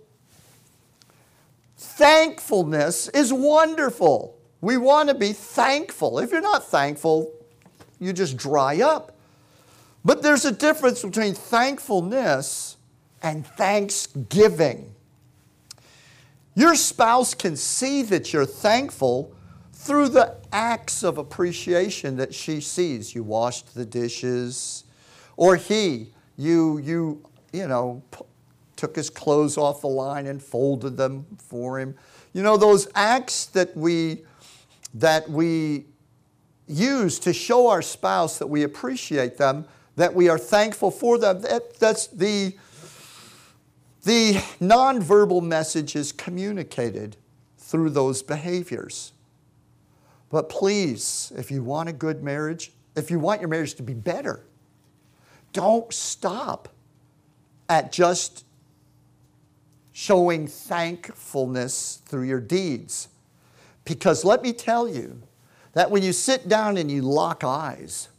thankfulness 1.75 3.09
is 3.09 3.33
wonderful. 3.33 4.37
We 4.61 4.77
want 4.77 5.09
to 5.09 5.15
be 5.15 5.33
thankful. 5.33 6.19
If 6.19 6.31
you're 6.31 6.39
not 6.39 6.63
thankful, 6.63 7.33
you 7.99 8.13
just 8.13 8.37
dry 8.37 8.79
up. 8.79 9.17
But 10.05 10.21
there's 10.21 10.45
a 10.45 10.53
difference 10.53 11.01
between 11.03 11.33
thankfulness 11.33 12.77
and 13.21 13.45
thanksgiving. 13.45 14.95
Your 16.55 16.75
spouse 16.75 17.33
can 17.33 17.57
see 17.57 18.03
that 18.03 18.31
you're 18.31 18.45
thankful 18.45 19.35
through 19.73 20.07
the 20.07 20.37
acts 20.53 21.03
of 21.03 21.17
appreciation 21.17 22.15
that 22.15 22.33
she 22.33 22.61
sees. 22.61 23.13
You 23.13 23.23
washed 23.23 23.75
the 23.75 23.85
dishes, 23.85 24.85
or 25.35 25.57
he 25.57 26.13
you, 26.39 26.77
you, 26.77 27.21
you 27.51 27.67
know, 27.67 28.01
took 28.77 28.95
his 28.95 29.09
clothes 29.09 29.57
off 29.57 29.81
the 29.81 29.87
line 29.87 30.25
and 30.25 30.41
folded 30.41 30.95
them 30.95 31.25
for 31.37 31.77
him. 31.77 31.93
You 32.31 32.43
know, 32.43 32.55
those 32.55 32.87
acts 32.95 33.47
that 33.47 33.75
we, 33.75 34.23
that 34.93 35.29
we 35.29 35.83
use 36.65 37.19
to 37.19 37.33
show 37.33 37.67
our 37.67 37.81
spouse 37.81 38.39
that 38.39 38.47
we 38.47 38.63
appreciate 38.63 39.37
them, 39.37 39.65
that 39.97 40.13
we 40.13 40.29
are 40.29 40.37
thankful 40.37 40.91
for 40.91 41.17
them, 41.17 41.41
that, 41.41 41.77
that's 41.77 42.07
the, 42.07 42.55
the 44.03 44.35
nonverbal 44.61 45.43
message 45.43 45.93
is 45.97 46.13
communicated 46.13 47.17
through 47.57 47.89
those 47.89 48.23
behaviors. 48.23 49.11
But 50.29 50.47
please, 50.47 51.33
if 51.35 51.51
you 51.51 51.63
want 51.63 51.89
a 51.89 51.93
good 51.93 52.23
marriage, 52.23 52.71
if 52.95 53.11
you 53.11 53.19
want 53.19 53.41
your 53.41 53.49
marriage 53.49 53.73
to 53.73 53.83
be 53.83 53.93
better, 53.93 54.45
don't 55.53 55.91
stop 55.93 56.69
at 57.67 57.91
just 57.91 58.45
showing 59.91 60.47
thankfulness 60.47 62.01
through 62.05 62.23
your 62.23 62.39
deeds. 62.39 63.09
Because 63.85 64.23
let 64.23 64.41
me 64.41 64.53
tell 64.53 64.87
you 64.87 65.21
that 65.73 65.91
when 65.91 66.03
you 66.03 66.13
sit 66.13 66.47
down 66.47 66.77
and 66.77 66.89
you 66.89 67.01
lock 67.01 67.43
eyes, 67.43 68.09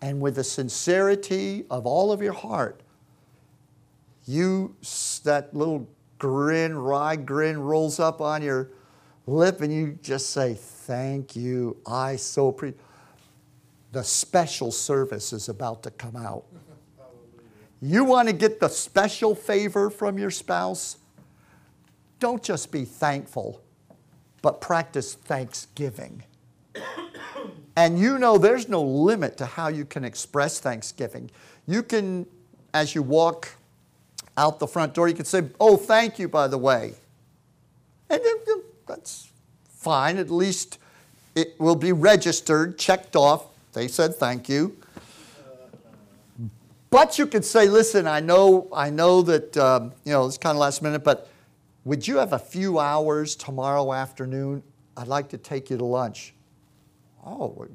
and 0.00 0.20
with 0.20 0.36
the 0.36 0.44
sincerity 0.44 1.64
of 1.70 1.86
all 1.86 2.12
of 2.12 2.22
your 2.22 2.32
heart, 2.32 2.80
you, 4.26 4.74
that 5.24 5.54
little 5.54 5.88
grin, 6.18 6.76
wry 6.76 7.16
grin 7.16 7.58
rolls 7.58 7.98
up 7.98 8.20
on 8.20 8.42
your 8.42 8.70
lip, 9.26 9.60
and 9.60 9.72
you 9.72 9.98
just 10.02 10.30
say, 10.30 10.54
Thank 10.54 11.34
you. 11.36 11.76
I 11.86 12.16
so 12.16 12.48
appreciate 12.48 12.80
the 13.92 14.04
special 14.04 14.70
service 14.70 15.32
is 15.32 15.48
about 15.48 15.82
to 15.84 15.90
come 15.90 16.16
out. 16.16 16.44
You 17.80 18.04
want 18.04 18.28
to 18.28 18.34
get 18.34 18.60
the 18.60 18.68
special 18.68 19.34
favor 19.34 19.88
from 19.88 20.18
your 20.18 20.30
spouse? 20.30 20.96
Don't 22.18 22.42
just 22.42 22.72
be 22.72 22.84
thankful, 22.84 23.62
but 24.42 24.60
practice 24.60 25.14
thanksgiving. 25.14 26.24
and 27.76 27.98
you 27.98 28.18
know 28.18 28.36
there's 28.36 28.68
no 28.68 28.82
limit 28.82 29.36
to 29.36 29.46
how 29.46 29.68
you 29.68 29.84
can 29.84 30.04
express 30.04 30.58
thanksgiving. 30.58 31.30
You 31.66 31.82
can, 31.82 32.26
as 32.74 32.94
you 32.94 33.02
walk 33.02 33.48
out 34.36 34.58
the 34.58 34.66
front 34.66 34.94
door, 34.94 35.08
you 35.08 35.14
can 35.14 35.24
say, 35.24 35.44
Oh, 35.60 35.76
thank 35.76 36.18
you, 36.18 36.28
by 36.28 36.48
the 36.48 36.58
way. 36.58 36.94
And 38.10 38.20
that's 38.86 39.30
fine. 39.68 40.18
At 40.18 40.30
least 40.30 40.78
it 41.36 41.54
will 41.60 41.76
be 41.76 41.92
registered, 41.92 42.78
checked 42.78 43.14
off 43.14 43.46
they 43.72 43.88
said 43.88 44.14
thank 44.14 44.48
you. 44.48 44.76
But 46.90 47.18
you 47.18 47.26
could 47.26 47.44
say, 47.44 47.68
listen, 47.68 48.06
I 48.06 48.20
know, 48.20 48.68
I 48.72 48.88
know 48.88 49.20
that 49.22 49.56
um, 49.58 49.92
you 50.04 50.12
know 50.12 50.26
it's 50.26 50.38
kind 50.38 50.56
of 50.56 50.60
last 50.60 50.82
minute, 50.82 51.04
but 51.04 51.28
would 51.84 52.06
you 52.06 52.16
have 52.16 52.32
a 52.32 52.38
few 52.38 52.78
hours 52.78 53.36
tomorrow 53.36 53.92
afternoon? 53.92 54.62
I'd 54.96 55.08
like 55.08 55.28
to 55.30 55.38
take 55.38 55.70
you 55.70 55.76
to 55.76 55.84
lunch. 55.84 56.34
Oh, 57.24 57.68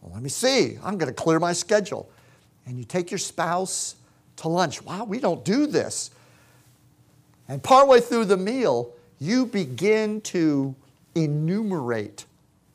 well, 0.00 0.12
let 0.12 0.22
me 0.22 0.28
see. 0.28 0.78
I'm 0.82 0.96
going 0.96 1.12
to 1.12 1.14
clear 1.14 1.38
my 1.38 1.52
schedule. 1.52 2.10
And 2.66 2.78
you 2.78 2.84
take 2.84 3.10
your 3.10 3.18
spouse 3.18 3.96
to 4.36 4.48
lunch. 4.48 4.82
Wow, 4.82 5.04
we 5.04 5.20
don't 5.20 5.44
do 5.44 5.66
this. 5.66 6.10
And 7.48 7.62
partway 7.62 8.00
through 8.00 8.24
the 8.26 8.36
meal, 8.36 8.92
you 9.18 9.46
begin 9.46 10.20
to 10.22 10.74
enumerate 11.14 12.24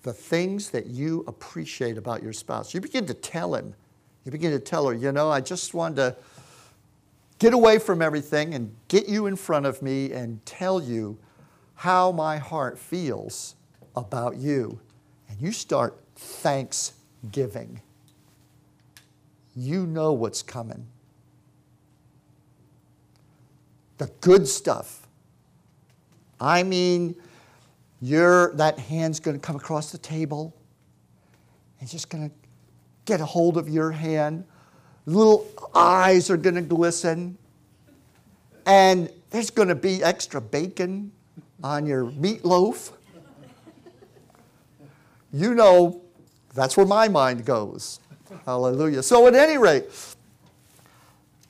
the 0.04 0.14
things 0.14 0.70
that 0.72 0.88
you 0.88 1.24
appreciate 1.28 1.98
about 1.98 2.24
your 2.24 2.34
spouse. 2.34 2.74
You 2.74 2.82
begin 2.82 3.06
to 3.06 3.14
tell 3.14 3.56
him, 3.56 3.76
you 4.26 4.32
begin 4.32 4.52
to 4.52 4.60
tell 4.60 4.88
her, 4.88 4.94
you 4.94 5.12
know, 5.12 5.30
I 5.30 5.42
just 5.42 5.74
wanted 5.74 5.96
to 5.96 6.16
get 7.40 7.54
away 7.54 7.80
from 7.80 8.02
everything 8.02 8.54
and 8.54 8.76
get 8.88 9.08
you 9.08 9.28
in 9.28 9.36
front 9.36 9.66
of 9.66 9.82
me 9.82 10.12
and 10.12 10.44
tell 10.46 10.82
you 10.82 11.18
how 11.76 12.12
my 12.12 12.38
heart 12.38 12.78
feels 12.78 13.56
about 13.96 14.38
you. 14.38 14.80
And 15.30 15.42
you 15.42 15.52
start 15.52 16.00
thanksgiving. 16.16 17.82
You 19.56 19.86
know 19.86 20.14
what's 20.14 20.42
coming. 20.44 20.86
The 23.98 24.08
good 24.22 24.48
stuff. 24.48 25.08
I 26.40 26.64
mean, 26.64 27.16
that 28.02 28.80
hand's 28.80 29.20
going 29.20 29.40
to 29.40 29.46
come 29.46 29.56
across 29.56 29.92
the 29.92 29.98
table. 29.98 30.56
It's 31.80 31.92
just 31.92 32.10
going 32.10 32.30
to 32.30 32.36
get 33.06 33.22
a 33.22 33.26
hold 33.26 33.58
of 33.58 33.70
your 33.70 33.92
hand. 33.92 34.46
Little 35.06 35.48
eyes 35.74 36.30
are 36.30 36.38
going 36.38 36.56
to 36.56 36.62
glisten. 36.62 37.38
And 38.66 39.10
there's 39.30 39.50
going 39.50 39.68
to 39.68 39.76
be 39.76 40.04
extra 40.04 40.42
bacon 40.42 41.12
on 41.64 41.86
your 41.86 42.06
meatloaf. 42.06 42.92
You 45.34 45.54
know, 45.56 46.02
that's 46.54 46.76
where 46.76 46.86
my 46.86 47.08
mind 47.08 47.46
goes. 47.46 48.00
Hallelujah. 48.46 49.02
So, 49.04 49.28
at 49.28 49.36
any 49.36 49.58
rate, 49.58 49.86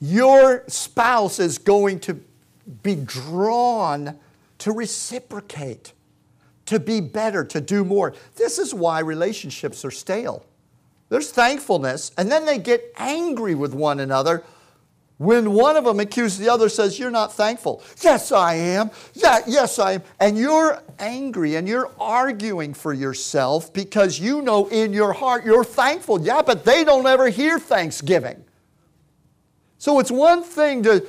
your 0.00 0.64
spouse 0.68 1.38
is 1.38 1.58
going 1.58 2.00
to 2.00 2.20
be 2.82 2.94
drawn 2.94 4.18
to 4.58 4.72
reciprocate 4.72 5.92
to 6.66 6.78
be 6.78 7.00
better, 7.00 7.44
to 7.44 7.60
do 7.60 7.84
more. 7.84 8.14
This 8.36 8.58
is 8.58 8.72
why 8.72 9.00
relationships 9.00 9.84
are 9.84 9.90
stale. 9.90 10.44
There's 11.08 11.30
thankfulness, 11.30 12.12
and 12.16 12.30
then 12.30 12.46
they 12.46 12.58
get 12.58 12.92
angry 12.96 13.54
with 13.54 13.74
one 13.74 14.00
another 14.00 14.44
when 15.22 15.52
one 15.52 15.76
of 15.76 15.84
them 15.84 16.00
accuses 16.00 16.38
the 16.38 16.48
other, 16.48 16.68
says, 16.68 16.98
You're 16.98 17.10
not 17.10 17.32
thankful. 17.32 17.82
Yes, 18.00 18.32
I 18.32 18.54
am. 18.54 18.90
Yeah, 19.14 19.40
yes, 19.46 19.78
I 19.78 19.92
am. 19.92 20.02
And 20.18 20.36
you're 20.36 20.82
angry 20.98 21.54
and 21.54 21.68
you're 21.68 21.90
arguing 22.00 22.74
for 22.74 22.92
yourself 22.92 23.72
because 23.72 24.18
you 24.18 24.42
know 24.42 24.66
in 24.68 24.92
your 24.92 25.12
heart 25.12 25.44
you're 25.44 25.64
thankful. 25.64 26.20
Yeah, 26.20 26.42
but 26.42 26.64
they 26.64 26.82
don't 26.82 27.06
ever 27.06 27.28
hear 27.28 27.58
thanksgiving. 27.58 28.44
So 29.78 30.00
it's 30.00 30.10
one 30.10 30.42
thing 30.42 30.82
to, 30.84 31.06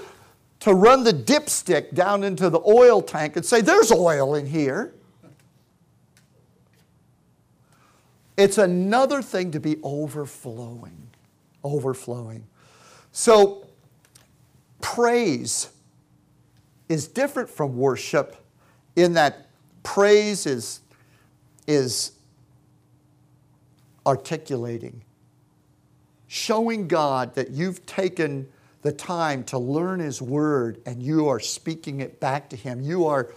to 0.62 0.74
run 0.74 1.04
the 1.04 1.14
dipstick 1.14 1.94
down 1.96 2.24
into 2.24 2.50
the 2.50 2.60
oil 2.60 3.02
tank 3.02 3.36
and 3.36 3.46
say, 3.46 3.62
There's 3.62 3.92
oil 3.92 4.36
in 4.36 4.46
here. 4.46 4.94
It's 8.38 8.58
another 8.58 9.22
thing 9.22 9.52
to 9.52 9.60
be 9.60 9.78
overflowing, 9.84 11.10
overflowing. 11.64 12.48
So, 13.12 13.68
praise 14.82 15.70
is 16.90 17.08
different 17.08 17.50
from 17.50 17.78
worship 17.78 18.36
in 18.96 19.14
that 19.14 19.48
praise 19.84 20.46
is, 20.46 20.82
is 21.68 22.14
articulating, 24.06 25.04
showing 26.28 26.88
God 26.88 27.36
that 27.36 27.52
you've 27.52 27.86
taken 27.86 28.48
the 28.82 28.92
time 28.92 29.44
to 29.46 29.58
learn 29.58 30.00
His 30.00 30.22
Word 30.22 30.82
and 30.86 31.02
you 31.02 31.28
are 31.28 31.40
speaking 31.40 32.02
it 32.02 32.20
back 32.20 32.50
to 32.50 32.56
Him. 32.56 32.82
You 32.82 33.06
are 33.06 33.30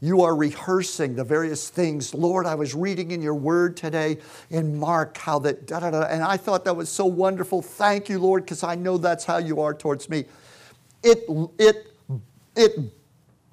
you 0.00 0.22
are 0.22 0.34
rehearsing 0.34 1.16
the 1.16 1.24
various 1.24 1.68
things. 1.68 2.14
Lord, 2.14 2.46
I 2.46 2.54
was 2.54 2.74
reading 2.74 3.10
in 3.10 3.20
your 3.20 3.34
word 3.34 3.76
today 3.76 4.18
in 4.50 4.78
Mark 4.78 5.16
how 5.16 5.40
that 5.40 5.66
da 5.66 5.80
da 5.80 5.90
da, 5.90 6.02
and 6.02 6.22
I 6.22 6.36
thought 6.36 6.64
that 6.64 6.76
was 6.76 6.88
so 6.88 7.04
wonderful. 7.04 7.62
Thank 7.62 8.08
you, 8.08 8.18
Lord, 8.18 8.44
because 8.44 8.62
I 8.62 8.76
know 8.76 8.96
that's 8.96 9.24
how 9.24 9.38
you 9.38 9.60
are 9.60 9.74
towards 9.74 10.08
me. 10.08 10.26
It, 11.02 11.24
it, 11.58 11.92
it 12.54 12.78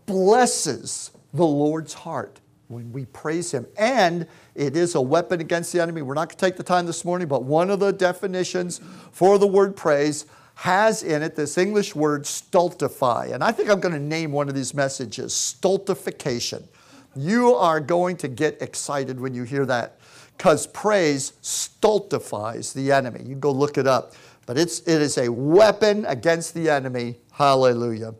blesses 0.05 1.11
the 1.33 1.45
Lord's 1.45 1.93
heart 1.93 2.39
when 2.67 2.91
we 2.91 3.05
praise 3.05 3.51
Him. 3.51 3.65
And 3.77 4.27
it 4.53 4.75
is 4.75 4.95
a 4.95 5.01
weapon 5.01 5.41
against 5.41 5.73
the 5.73 5.81
enemy. 5.81 6.01
We're 6.01 6.13
not 6.13 6.29
going 6.29 6.37
to 6.37 6.45
take 6.45 6.57
the 6.57 6.63
time 6.63 6.85
this 6.85 7.05
morning, 7.05 7.27
but 7.27 7.43
one 7.43 7.69
of 7.69 7.79
the 7.79 7.91
definitions 7.91 8.81
for 9.11 9.37
the 9.37 9.47
word 9.47 9.75
praise 9.75 10.25
has 10.55 11.03
in 11.03 11.21
it 11.21 11.35
this 11.35 11.57
English 11.57 11.95
word 11.95 12.25
stultify. 12.25 13.29
And 13.31 13.43
I 13.43 13.51
think 13.51 13.69
I'm 13.69 13.79
going 13.79 13.93
to 13.93 13.99
name 13.99 14.31
one 14.31 14.49
of 14.49 14.55
these 14.55 14.73
messages 14.73 15.33
stultification. 15.33 16.67
You 17.15 17.53
are 17.53 17.79
going 17.79 18.17
to 18.17 18.27
get 18.27 18.61
excited 18.61 19.19
when 19.19 19.33
you 19.33 19.43
hear 19.43 19.65
that 19.65 19.99
because 20.37 20.67
praise 20.67 21.33
stultifies 21.41 22.73
the 22.73 22.91
enemy. 22.91 23.21
You 23.25 23.35
go 23.35 23.51
look 23.51 23.77
it 23.77 23.87
up. 23.87 24.13
But 24.45 24.57
it's, 24.57 24.79
it 24.81 25.01
is 25.01 25.17
a 25.17 25.31
weapon 25.31 26.05
against 26.05 26.53
the 26.53 26.69
enemy. 26.69 27.17
Hallelujah. 27.31 28.13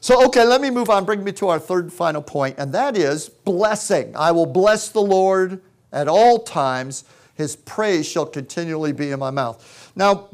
So, 0.00 0.24
okay, 0.26 0.44
let 0.44 0.60
me 0.60 0.70
move 0.70 0.90
on. 0.90 1.04
Bring 1.04 1.22
me 1.22 1.32
to 1.32 1.48
our 1.48 1.58
third 1.58 1.84
and 1.84 1.92
final 1.92 2.22
point, 2.22 2.56
and 2.58 2.72
that 2.72 2.96
is 2.96 3.28
blessing. 3.28 4.14
I 4.16 4.32
will 4.32 4.46
bless 4.46 4.88
the 4.88 5.00
Lord 5.00 5.60
at 5.92 6.08
all 6.08 6.40
times. 6.40 7.04
His 7.34 7.54
praise 7.54 8.08
shall 8.08 8.26
continually 8.26 8.92
be 8.92 9.12
in 9.12 9.20
my 9.20 9.30
mouth. 9.30 9.92
Now, 9.94 10.28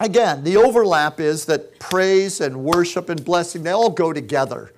again, 0.00 0.44
the 0.44 0.56
overlap 0.56 1.20
is 1.20 1.44
that 1.46 1.78
praise 1.78 2.40
and 2.40 2.64
worship 2.64 3.08
and 3.08 3.24
blessing, 3.24 3.62
they 3.62 3.70
all 3.70 3.90
go 3.90 4.12
together. 4.12 4.72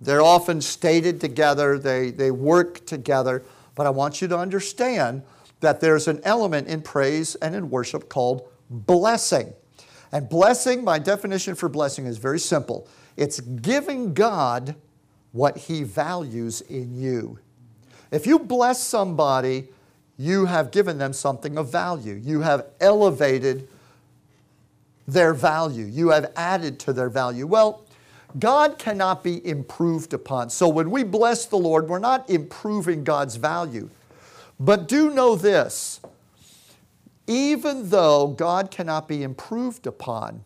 They're 0.00 0.22
often 0.22 0.60
stated 0.60 1.20
together, 1.20 1.78
they, 1.78 2.10
they 2.10 2.30
work 2.30 2.84
together. 2.86 3.42
But 3.74 3.86
I 3.86 3.90
want 3.90 4.20
you 4.20 4.28
to 4.28 4.38
understand 4.38 5.22
that 5.60 5.80
there's 5.80 6.08
an 6.08 6.20
element 6.24 6.68
in 6.68 6.82
praise 6.82 7.34
and 7.36 7.54
in 7.54 7.70
worship 7.70 8.08
called 8.08 8.48
blessing. 8.70 9.52
And 10.12 10.28
blessing, 10.28 10.84
my 10.84 10.98
definition 10.98 11.54
for 11.54 11.68
blessing 11.68 12.06
is 12.06 12.18
very 12.18 12.38
simple 12.38 12.88
it's 13.16 13.40
giving 13.40 14.12
God 14.12 14.76
what 15.32 15.56
He 15.56 15.82
values 15.82 16.60
in 16.62 16.94
you. 16.94 17.38
If 18.10 18.26
you 18.26 18.38
bless 18.38 18.82
somebody, 18.82 19.68
you 20.16 20.46
have 20.46 20.70
given 20.70 20.98
them 20.98 21.12
something 21.12 21.58
of 21.58 21.70
value. 21.70 22.14
You 22.14 22.40
have 22.40 22.66
elevated 22.80 23.68
their 25.06 25.34
value. 25.34 25.84
You 25.84 26.10
have 26.10 26.32
added 26.36 26.78
to 26.80 26.92
their 26.92 27.08
value. 27.08 27.46
Well, 27.46 27.84
God 28.38 28.78
cannot 28.78 29.22
be 29.24 29.46
improved 29.46 30.12
upon. 30.12 30.50
So 30.50 30.68
when 30.68 30.90
we 30.90 31.04
bless 31.04 31.46
the 31.46 31.56
Lord, 31.56 31.88
we're 31.88 31.98
not 31.98 32.28
improving 32.28 33.04
God's 33.04 33.36
value. 33.36 33.88
But 34.58 34.88
do 34.88 35.10
know 35.10 35.36
this 35.36 36.00
even 37.26 37.90
though 37.90 38.28
God 38.28 38.70
cannot 38.70 39.08
be 39.08 39.22
improved 39.22 39.86
upon, 39.86 40.44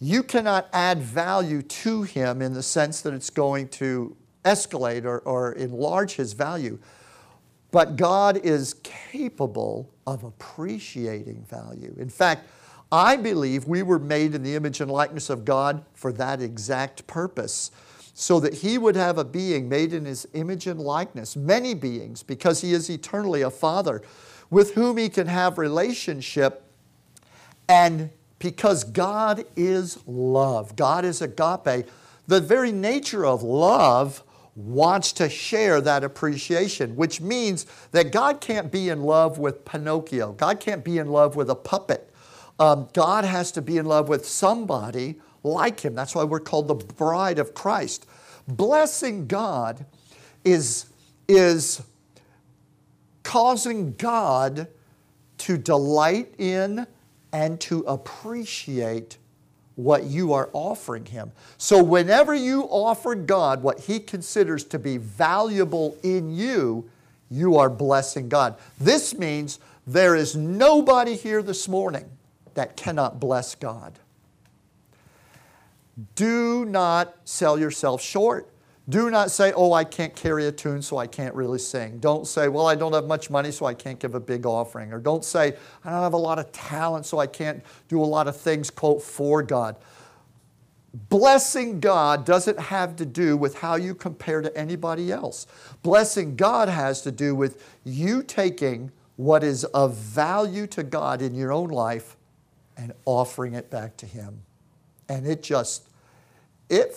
you 0.00 0.22
cannot 0.22 0.68
add 0.72 1.02
value 1.02 1.60
to 1.60 2.02
Him 2.04 2.40
in 2.40 2.54
the 2.54 2.62
sense 2.62 3.00
that 3.02 3.12
it's 3.12 3.30
going 3.30 3.68
to 3.68 4.16
escalate 4.44 5.04
or, 5.04 5.18
or 5.20 5.52
enlarge 5.52 6.14
His 6.14 6.32
value. 6.32 6.78
But 7.70 7.96
God 7.96 8.38
is 8.38 8.74
capable 8.82 9.90
of 10.06 10.24
appreciating 10.24 11.44
value. 11.50 11.94
In 11.98 12.08
fact, 12.08 12.48
I 12.90 13.16
believe 13.16 13.66
we 13.66 13.82
were 13.82 13.98
made 13.98 14.34
in 14.34 14.42
the 14.42 14.54
image 14.54 14.80
and 14.80 14.90
likeness 14.90 15.28
of 15.28 15.44
God 15.44 15.84
for 15.92 16.12
that 16.12 16.40
exact 16.40 17.06
purpose, 17.06 17.70
so 18.14 18.40
that 18.40 18.54
He 18.54 18.78
would 18.78 18.96
have 18.96 19.18
a 19.18 19.24
being 19.24 19.68
made 19.68 19.92
in 19.92 20.04
His 20.04 20.26
image 20.32 20.66
and 20.66 20.80
likeness, 20.80 21.36
many 21.36 21.74
beings, 21.74 22.22
because 22.22 22.62
He 22.62 22.72
is 22.72 22.88
eternally 22.88 23.42
a 23.42 23.50
Father 23.50 24.02
with 24.50 24.74
whom 24.74 24.96
He 24.96 25.08
can 25.08 25.26
have 25.26 25.58
relationship. 25.58 26.64
And 27.68 28.10
because 28.38 28.84
God 28.84 29.44
is 29.54 29.98
love, 30.06 30.74
God 30.74 31.04
is 31.04 31.20
agape, 31.20 31.86
the 32.26 32.40
very 32.40 32.72
nature 32.72 33.26
of 33.26 33.42
love 33.42 34.22
wants 34.54 35.12
to 35.12 35.28
share 35.28 35.80
that 35.80 36.02
appreciation, 36.02 36.96
which 36.96 37.20
means 37.20 37.66
that 37.92 38.10
God 38.10 38.40
can't 38.40 38.72
be 38.72 38.88
in 38.88 39.02
love 39.02 39.38
with 39.38 39.64
Pinocchio. 39.64 40.32
God 40.32 40.58
can't 40.58 40.82
be 40.82 40.98
in 40.98 41.08
love 41.08 41.36
with 41.36 41.48
a 41.50 41.54
puppet. 41.54 42.12
Um, 42.58 42.88
God 42.92 43.24
has 43.24 43.52
to 43.52 43.62
be 43.62 43.78
in 43.78 43.86
love 43.86 44.08
with 44.08 44.26
somebody 44.26 45.16
like 45.42 45.80
him. 45.80 45.94
That's 45.94 46.14
why 46.14 46.24
we're 46.24 46.40
called 46.40 46.68
the 46.68 46.74
bride 46.74 47.38
of 47.38 47.54
Christ. 47.54 48.06
Blessing 48.48 49.26
God 49.26 49.84
is, 50.44 50.86
is 51.28 51.82
causing 53.22 53.94
God 53.94 54.68
to 55.38 55.58
delight 55.58 56.34
in 56.38 56.86
and 57.32 57.60
to 57.60 57.80
appreciate 57.80 59.18
what 59.76 60.04
you 60.04 60.32
are 60.32 60.50
offering 60.52 61.04
Him. 61.04 61.30
So, 61.56 61.82
whenever 61.82 62.34
you 62.34 62.62
offer 62.64 63.14
God 63.14 63.62
what 63.62 63.80
He 63.80 64.00
considers 64.00 64.64
to 64.64 64.78
be 64.78 64.96
valuable 64.96 65.96
in 66.02 66.34
you, 66.34 66.90
you 67.30 67.56
are 67.56 67.70
blessing 67.70 68.28
God. 68.28 68.56
This 68.80 69.16
means 69.16 69.60
there 69.86 70.16
is 70.16 70.34
nobody 70.34 71.14
here 71.14 71.42
this 71.42 71.68
morning 71.68 72.10
that 72.58 72.76
cannot 72.76 73.20
bless 73.20 73.54
God. 73.54 74.00
Do 76.16 76.64
not 76.64 77.16
sell 77.24 77.56
yourself 77.56 78.02
short. 78.02 78.50
Do 78.88 79.10
not 79.10 79.30
say, 79.30 79.52
oh, 79.52 79.72
I 79.72 79.84
can't 79.84 80.16
carry 80.16 80.48
a 80.48 80.50
tune, 80.50 80.82
so 80.82 80.96
I 80.96 81.06
can't 81.06 81.36
really 81.36 81.60
sing. 81.60 81.98
Don't 81.98 82.26
say, 82.26 82.48
well, 82.48 82.66
I 82.66 82.74
don't 82.74 82.92
have 82.94 83.06
much 83.06 83.30
money, 83.30 83.52
so 83.52 83.64
I 83.64 83.74
can't 83.74 84.00
give 84.00 84.16
a 84.16 84.20
big 84.20 84.44
offering. 84.44 84.92
Or 84.92 84.98
don't 84.98 85.24
say, 85.24 85.54
I 85.84 85.90
don't 85.90 86.02
have 86.02 86.14
a 86.14 86.18
lot 86.18 86.40
of 86.40 86.50
talent, 86.50 87.06
so 87.06 87.20
I 87.20 87.28
can't 87.28 87.62
do 87.86 88.02
a 88.02 88.04
lot 88.04 88.26
of 88.26 88.36
things, 88.36 88.70
quote, 88.70 89.02
for 89.02 89.40
God. 89.40 89.76
Blessing 91.10 91.78
God 91.78 92.26
doesn't 92.26 92.58
have 92.58 92.96
to 92.96 93.06
do 93.06 93.36
with 93.36 93.58
how 93.58 93.76
you 93.76 93.94
compare 93.94 94.40
to 94.40 94.56
anybody 94.58 95.12
else. 95.12 95.46
Blessing 95.84 96.34
God 96.34 96.68
has 96.68 97.02
to 97.02 97.12
do 97.12 97.36
with 97.36 97.62
you 97.84 98.24
taking 98.24 98.90
what 99.14 99.44
is 99.44 99.64
of 99.66 99.94
value 99.94 100.66
to 100.68 100.82
God 100.82 101.22
in 101.22 101.36
your 101.36 101.52
own 101.52 101.68
life 101.68 102.16
and 102.78 102.92
offering 103.04 103.52
it 103.52 103.70
back 103.70 103.98
to 103.98 104.06
Him. 104.06 104.40
And 105.10 105.26
it 105.26 105.42
just, 105.42 105.88
it 106.70 106.96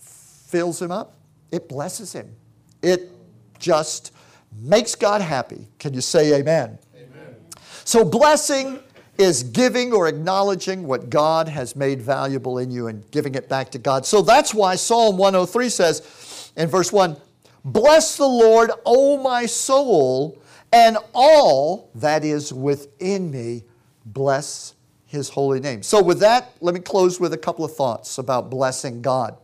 fills 0.00 0.80
Him 0.80 0.90
up 0.90 1.18
it 1.50 1.68
blesses 1.68 2.12
him. 2.12 2.34
It 2.82 3.10
just 3.58 4.12
makes 4.60 4.94
God 4.94 5.20
happy. 5.20 5.66
Can 5.78 5.94
you 5.94 6.00
say 6.00 6.38
amen? 6.38 6.78
Amen. 6.94 7.36
So, 7.84 8.04
blessing 8.04 8.80
is 9.16 9.42
giving 9.42 9.92
or 9.92 10.06
acknowledging 10.06 10.86
what 10.86 11.10
God 11.10 11.48
has 11.48 11.74
made 11.74 12.00
valuable 12.00 12.58
in 12.58 12.70
you 12.70 12.86
and 12.86 13.08
giving 13.10 13.34
it 13.34 13.48
back 13.48 13.70
to 13.72 13.78
God. 13.78 14.06
So 14.06 14.22
that's 14.22 14.54
why 14.54 14.76
Psalm 14.76 15.16
103 15.16 15.68
says 15.68 16.52
in 16.56 16.68
verse 16.68 16.92
1 16.92 17.16
Bless 17.64 18.16
the 18.16 18.28
Lord, 18.28 18.70
O 18.86 19.20
my 19.20 19.46
soul, 19.46 20.40
and 20.72 20.98
all 21.14 21.90
that 21.96 22.24
is 22.24 22.52
within 22.52 23.30
me. 23.32 23.64
Bless 24.06 24.74
his 25.08 25.30
holy 25.30 25.58
name. 25.58 25.82
So, 25.82 26.02
with 26.02 26.20
that, 26.20 26.52
let 26.60 26.74
me 26.74 26.80
close 26.80 27.18
with 27.18 27.32
a 27.32 27.38
couple 27.38 27.64
of 27.64 27.74
thoughts 27.74 28.18
about 28.18 28.50
blessing 28.50 29.02
God. 29.02 29.36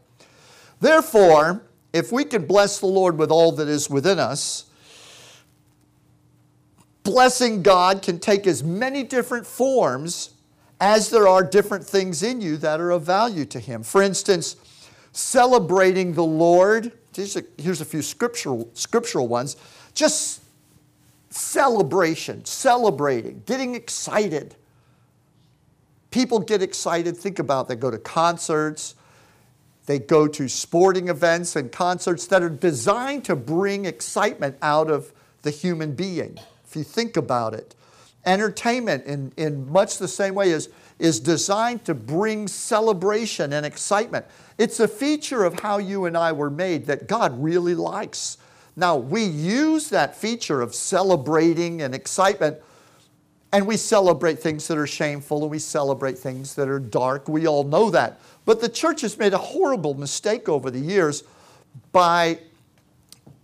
Therefore, 0.81 1.63
if 1.93 2.13
we 2.13 2.25
can 2.25 2.47
bless 2.47 2.79
the 2.79 2.87
Lord 2.87 3.19
with 3.19 3.31
all 3.31 3.51
that 3.53 3.67
is 3.67 3.91
within 3.91 4.19
us, 4.19 4.67
blessing 7.03 7.63
God 7.63 8.03
can 8.03 8.19
take 8.19 8.47
as 8.47 8.63
many 8.63 9.03
different 9.03 9.47
forms 9.47 10.31
as 10.81 11.09
there 11.09 11.27
are 11.27 11.43
different 11.43 11.87
things 11.87 12.23
in 12.23 12.41
you 12.41 12.57
that 12.59 12.81
are 12.81 12.91
of 12.91 13.03
value 13.03 13.47
to 13.47 13.59
Him. 13.59 13.83
For 13.83 14.03
instance, 14.03 14.57
celebrating 15.13 16.13
the 16.13 16.25
Lord, 16.25 16.93
here's 17.15 17.81
a 17.81 17.85
few 17.85 18.03
scriptural, 18.03 18.69
scriptural 18.75 19.29
ones, 19.29 19.57
just 19.95 20.43
celebration, 21.31 22.45
celebrating, 22.45 23.43
getting 23.47 23.75
excited. 23.75 24.57
People 26.15 26.39
get 26.39 26.63
excited, 26.63 27.17
think 27.17 27.41
about 27.41 27.63
it. 27.63 27.71
they 27.71 27.75
go 27.75 27.91
to 27.91 27.99
concerts, 27.99 28.95
they 29.87 29.99
go 29.99 30.29
to 30.29 30.49
sporting 30.49 31.09
events 31.09 31.57
and 31.57 31.73
concerts 31.73 32.29
that 32.29 32.41
are 32.41 32.49
designed 32.49 33.25
to 33.25 33.35
bring 33.35 33.85
excitement 33.85 34.57
out 34.63 34.89
of 34.89 35.13
the 35.43 35.51
human 35.51 35.97
being, 35.97 36.39
if 36.65 36.77
you 36.77 36.85
think 36.85 37.17
about 37.17 37.53
it. 37.53 37.75
Entertainment, 38.25 39.05
in, 39.07 39.33
in 39.37 39.69
much 39.69 39.99
the 39.99 40.07
same 40.07 40.37
way, 40.37 40.51
is, 40.51 40.69
is 41.01 41.19
designed 41.19 41.85
to 41.87 41.95
bring 41.95 42.47
celebration 42.47 43.53
and 43.53 43.67
excitement. 43.67 44.25
It's 44.57 44.79
a 44.79 44.87
feature 44.87 45.43
of 45.43 45.59
how 45.59 45.79
you 45.79 46.05
and 46.05 46.17
I 46.17 46.31
were 46.31 46.49
made 46.49 46.87
that 46.87 47.09
God 47.09 47.43
really 47.43 47.75
likes. 47.75 48.39
Now, 48.77 48.97
we 48.97 49.25
use 49.25 49.89
that 49.89 50.15
feature 50.15 50.61
of 50.61 50.77
celebrating 50.77 51.83
and 51.83 51.93
excitement, 51.93 52.59
and 53.55 53.69
we 53.69 53.77
celebrate 53.77 54.41
things 54.41 54.67
that 54.67 54.77
are 54.77 54.87
shameful 54.87 55.43
and 55.43 55.51
we 55.51 55.61
celebrate 55.61 56.19
things 56.19 56.57
that 56.57 56.69
are 56.69 56.81
dark. 56.81 57.29
We 57.29 57.47
all 57.47 57.63
know 57.63 57.89
that. 57.89 58.19
But 58.45 58.61
the 58.61 58.69
church 58.69 59.03
has 59.03 59.17
made 59.17 59.33
a 59.33 59.39
horrible 59.39 59.95
mistake 59.95 60.49
over 60.49 60.73
the 60.73 60.81
years 60.81 61.23
by 61.93 62.41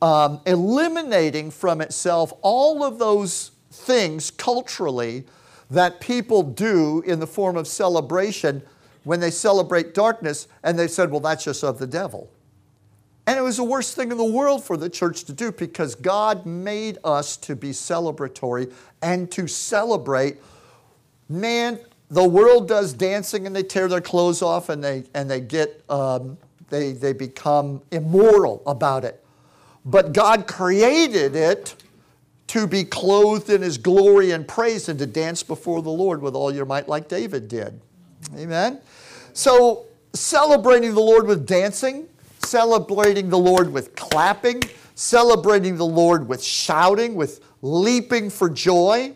um, 0.02 0.40
eliminating 0.46 1.52
from 1.52 1.80
itself 1.80 2.32
all 2.42 2.82
of 2.82 2.98
those 2.98 3.52
things 3.70 4.32
culturally 4.32 5.26
that 5.70 6.00
people 6.00 6.42
do 6.42 7.04
in 7.06 7.20
the 7.20 7.26
form 7.26 7.56
of 7.56 7.68
celebration 7.68 8.62
when 9.04 9.20
they 9.20 9.30
celebrate 9.30 9.94
darkness, 9.94 10.48
and 10.64 10.76
they 10.76 10.88
said, 10.88 11.12
well, 11.12 11.20
that's 11.20 11.44
just 11.44 11.62
of 11.62 11.78
the 11.78 11.86
devil. 11.86 12.28
And 13.26 13.38
it 13.38 13.42
was 13.42 13.58
the 13.58 13.64
worst 13.64 13.94
thing 13.94 14.10
in 14.10 14.16
the 14.16 14.24
world 14.24 14.64
for 14.64 14.76
the 14.76 14.88
church 14.88 15.24
to 15.24 15.32
do 15.32 15.52
because 15.52 15.94
God 15.94 16.46
made 16.46 16.98
us 17.04 17.36
to 17.38 17.54
be 17.54 17.70
celebratory 17.70 18.72
and 19.02 19.30
to 19.32 19.46
celebrate. 19.46 20.38
Man, 21.28 21.78
the 22.10 22.26
world 22.26 22.66
does 22.66 22.92
dancing 22.92 23.46
and 23.46 23.54
they 23.54 23.62
tear 23.62 23.86
their 23.88 24.00
clothes 24.00 24.42
off 24.42 24.68
and 24.68 24.82
they, 24.82 25.04
and 25.14 25.30
they 25.30 25.40
get, 25.40 25.82
um, 25.88 26.38
they, 26.70 26.92
they 26.92 27.12
become 27.12 27.82
immoral 27.92 28.62
about 28.66 29.04
it. 29.04 29.24
But 29.84 30.12
God 30.12 30.46
created 30.46 31.36
it 31.36 31.76
to 32.48 32.66
be 32.66 32.82
clothed 32.82 33.48
in 33.48 33.62
his 33.62 33.78
glory 33.78 34.32
and 34.32 34.46
praise 34.46 34.88
and 34.88 34.98
to 34.98 35.06
dance 35.06 35.42
before 35.42 35.82
the 35.82 35.90
Lord 35.90 36.20
with 36.20 36.34
all 36.34 36.52
your 36.52 36.66
might 36.66 36.88
like 36.88 37.08
David 37.08 37.46
did. 37.46 37.80
Amen? 38.36 38.80
So 39.32 39.86
celebrating 40.12 40.94
the 40.94 41.00
Lord 41.00 41.26
with 41.26 41.46
dancing, 41.46 42.08
celebrating 42.44 43.28
the 43.28 43.38
Lord 43.38 43.72
with 43.72 43.94
clapping, 43.94 44.62
celebrating 44.94 45.76
the 45.76 45.86
Lord 45.86 46.28
with 46.28 46.42
shouting, 46.42 47.14
with 47.14 47.40
leaping 47.62 48.30
for 48.30 48.48
joy. 48.48 49.14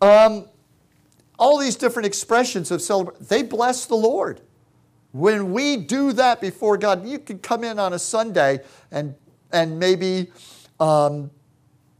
Um, 0.00 0.46
all 1.38 1.58
these 1.58 1.76
different 1.76 2.06
expressions 2.06 2.70
of 2.70 2.82
celebration, 2.82 3.24
they 3.28 3.42
bless 3.42 3.86
the 3.86 3.94
Lord. 3.94 4.40
When 5.12 5.52
we 5.52 5.76
do 5.76 6.12
that 6.12 6.40
before 6.40 6.76
God, 6.76 7.06
you 7.06 7.18
can 7.18 7.38
come 7.38 7.64
in 7.64 7.78
on 7.78 7.92
a 7.92 7.98
Sunday 7.98 8.60
and, 8.90 9.14
and 9.52 9.78
maybe 9.78 10.30
um, 10.80 11.30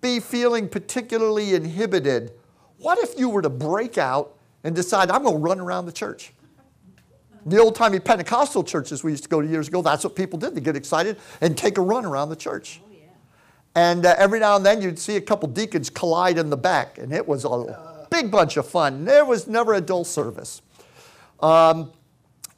be 0.01 0.21
feeling 0.21 0.69
particularly 0.69 1.55
inhibited. 1.55 2.33
What 2.79 2.99
if 2.99 3.19
you 3.19 3.29
were 3.29 3.43
to 3.43 3.51
break 3.51 3.99
out 3.99 4.37
and 4.63 4.75
decide, 4.75 5.11
I'm 5.11 5.23
going 5.23 5.37
to 5.37 5.41
run 5.41 5.61
around 5.61 5.87
the 5.87 5.93
church? 5.93 6.33
The 7.47 7.59
old 7.59 7.75
timey 7.75 8.01
Pentecostal 8.01 8.65
churches 8.65 9.03
we 9.03 9.13
used 9.13 9.23
to 9.25 9.29
go 9.29 9.41
to 9.41 9.49
years 9.49 9.69
ago, 9.69 9.83
that's 9.83 10.05
what 10.05 10.15
people 10.15 10.39
did. 10.39 10.55
They 10.55 10.61
get 10.61 10.77
excited 10.77 11.17
and 11.41 11.57
take 11.57 11.79
a 11.79 11.81
run 11.81 12.05
around 12.05 12.29
the 12.29 12.37
church. 12.37 12.81
Oh, 12.85 12.93
yeah. 12.93 13.01
And 13.75 14.07
uh, 14.07 14.15
every 14.19 14.41
now 14.41 14.57
and 14.57 14.67
then 14.67 14.83
you'd 14.83 14.99
see 14.99 15.17
a 15.17 15.21
couple 15.21 15.49
deacons 15.49 15.91
collide 15.91 16.39
in 16.39 16.51
the 16.51 16.57
back, 16.57 16.99
and 16.99 17.13
it 17.13 17.27
was 17.27 17.45
a 17.45 18.07
big 18.11 18.31
bunch 18.31 18.57
of 18.57 18.69
fun. 18.69 19.05
There 19.05 19.25
was 19.25 19.47
never 19.47 19.75
a 19.75 19.81
dull 19.81 20.05
service. 20.05 20.63
Um, 21.41 21.93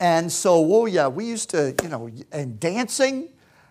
and 0.00 0.32
so, 0.32 0.66
oh 0.74 0.86
yeah, 0.86 1.08
we 1.08 1.26
used 1.26 1.50
to, 1.50 1.74
you 1.82 1.88
know, 1.88 2.10
and 2.32 2.58
dancing, 2.58 3.28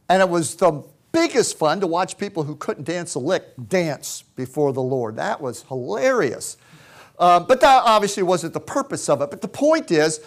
and 0.07 0.22
it 0.22 0.30
was 0.30 0.55
the 0.55 0.84
biggest 1.12 1.57
fun 1.57 1.80
to 1.82 1.88
watch 1.88 2.18
people 2.18 2.43
who 2.43 2.55
couldn't 2.55 2.84
dance 2.84 3.16
a 3.16 3.20
lick 3.20 3.43
dance 3.68 4.24
before 4.36 4.72
the 4.74 4.82
Lord. 4.82 5.16
That 5.16 5.41
was 5.41 5.64
hilarious. 5.64 6.57
Um, 7.18 7.47
but 7.47 7.60
that 7.62 7.84
obviously 7.84 8.24
wasn't 8.24 8.53
the 8.53 8.60
purpose 8.60 9.10
of 9.10 9.22
it. 9.22 9.30
But 9.30 9.41
the 9.41 9.47
point 9.47 9.91
is, 9.91 10.22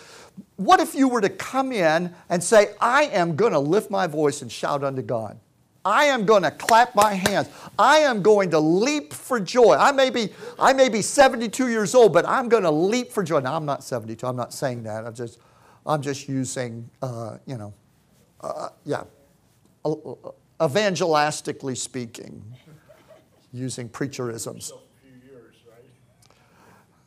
what 0.57 0.80
if 0.80 0.95
you 0.95 1.09
were 1.09 1.20
to 1.20 1.28
come 1.28 1.72
in 1.72 2.14
and 2.28 2.43
say, 2.43 2.74
I 2.80 3.05
am 3.05 3.37
going 3.37 3.53
to 3.53 3.59
lift 3.59 3.91
my 3.91 4.07
voice 4.07 4.43
and 4.43 4.51
shout 4.51 4.85
unto 4.85 5.03
God? 5.03 5.39
I 5.85 6.05
am 6.05 6.24
going 6.24 6.45
to 6.45 6.51
clap 6.51 6.95
my 6.95 7.14
hands. 7.14 7.49
I 7.78 7.99
am 7.99 8.22
going 8.22 8.51
to 8.51 8.61
leap 8.61 9.12
for 9.12 9.41
joy. 9.41 9.74
I 9.74 9.91
may 9.91 10.11
be, 10.11 10.28
I 10.59 10.72
may 10.72 10.89
be 10.89 11.03
72 11.03 11.68
years 11.68 11.95
old, 11.95 12.12
but 12.12 12.26
I'm 12.26 12.49
going 12.49 12.62
to 12.62 12.70
leap 12.70 13.11
for 13.11 13.24
joy. 13.24 13.41
Now, 13.41 13.57
I'm 13.57 13.64
not 13.64 13.83
72. 13.83 14.24
I'm 14.24 14.37
not 14.37 14.53
saying 14.53 14.85
that. 14.85 15.05
I'm 15.05 15.14
just, 15.14 15.41
I'm 15.85 16.01
just 16.01 16.28
using, 16.28 16.89
uh, 17.03 17.39
you 17.47 17.59
know, 17.59 17.74
uh, 18.41 18.68
yeah, 18.85 19.03
evangelistically 20.61 21.76
speaking, 21.76 22.45
using 23.53 23.89
preacherisms. 23.89 24.70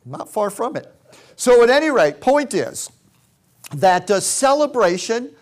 Not 0.04 0.30
far 0.30 0.50
from 0.50 0.76
it. 0.76 0.92
So, 1.34 1.62
at 1.62 1.70
any 1.70 1.90
rate, 1.90 2.20
point 2.20 2.54
is 2.54 2.90
that 3.74 4.10
uh, 4.10 4.20
celebration 4.20 5.32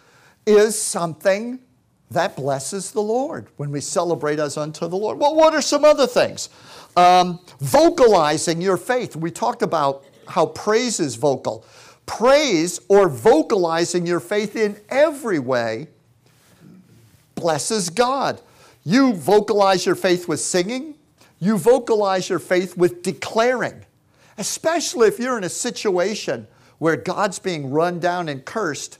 is 0.47 0.81
something 0.81 1.59
that 2.11 2.37
blesses 2.37 2.93
the 2.93 3.01
Lord 3.01 3.49
when 3.57 3.71
we 3.71 3.81
celebrate 3.81 4.39
as 4.39 4.57
unto 4.57 4.89
the 4.89 4.97
Lord. 4.97 5.19
Well, 5.19 5.35
what 5.35 5.55
are 5.55 5.63
some 5.63 5.85
other 5.85 6.07
things? 6.07 6.49
Um, 6.97 7.41
vocalizing 7.61 8.61
your 8.61 8.77
faith. 8.77 9.17
We 9.17 9.31
talked 9.31 9.63
about 9.63 10.05
how 10.29 10.47
praise 10.47 11.01
is 11.01 11.17
vocal. 11.17 11.67
Praise 12.07 12.81
or 12.89 13.09
vocalizing 13.09 14.07
your 14.07 14.21
faith 14.21 14.57
in 14.57 14.81
every 14.91 15.39
way 15.39 15.89
blesses 17.35 17.91
God. 17.91 18.41
You 18.85 19.15
vocalize 19.15 19.87
your 19.87 19.95
faith 19.95 20.29
with 20.29 20.41
singing, 20.41 20.95
you 21.41 21.59
vocalize 21.59 22.29
your 22.29 22.39
faith 22.39 22.77
with 22.77 23.03
declaring, 23.03 23.85
especially 24.39 25.09
if 25.09 25.19
you're 25.19 25.39
in 25.39 25.45
a 25.45 25.49
situation 25.49 26.47
where 26.85 26.97
God's 26.97 27.39
being 27.39 27.71
run 27.71 27.99
down 27.99 28.29
and 28.29 28.45
cursed 28.45 28.99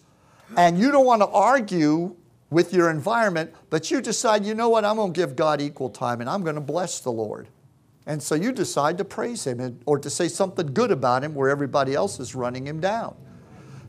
and 0.57 0.79
you 0.79 0.91
don't 0.91 1.05
want 1.05 1.21
to 1.21 1.29
argue 1.29 2.17
with 2.49 2.73
your 2.73 2.89
environment, 2.89 3.53
but 3.69 3.91
you 3.91 4.01
decide, 4.01 4.43
you 4.43 4.55
know 4.55 4.71
what, 4.71 4.87
I'm 4.87 4.97
going 4.97 5.13
to 5.13 5.21
give 5.21 5.37
God 5.37 5.61
equal 5.61 5.91
time 5.91 6.23
and 6.23 6.31
I'm 6.31 6.43
going 6.43 6.55
to 6.55 6.63
bless 6.63 7.01
the 7.01 7.13
Lord. 7.13 7.47
And 8.07 8.23
so 8.23 8.37
you 8.37 8.53
decide 8.53 8.97
to 8.97 9.05
praise 9.05 9.47
Him 9.47 9.61
and, 9.61 9.83
or 9.85 9.99
to 9.99 10.09
say 10.09 10.29
something 10.29 10.73
good 10.73 10.93
about 10.93 11.23
Him 11.23 11.35
where 11.35 11.51
everybody 11.51 11.93
else 11.93 12.19
is 12.19 12.35
running 12.35 12.67
Him 12.67 12.81
down. 12.81 13.17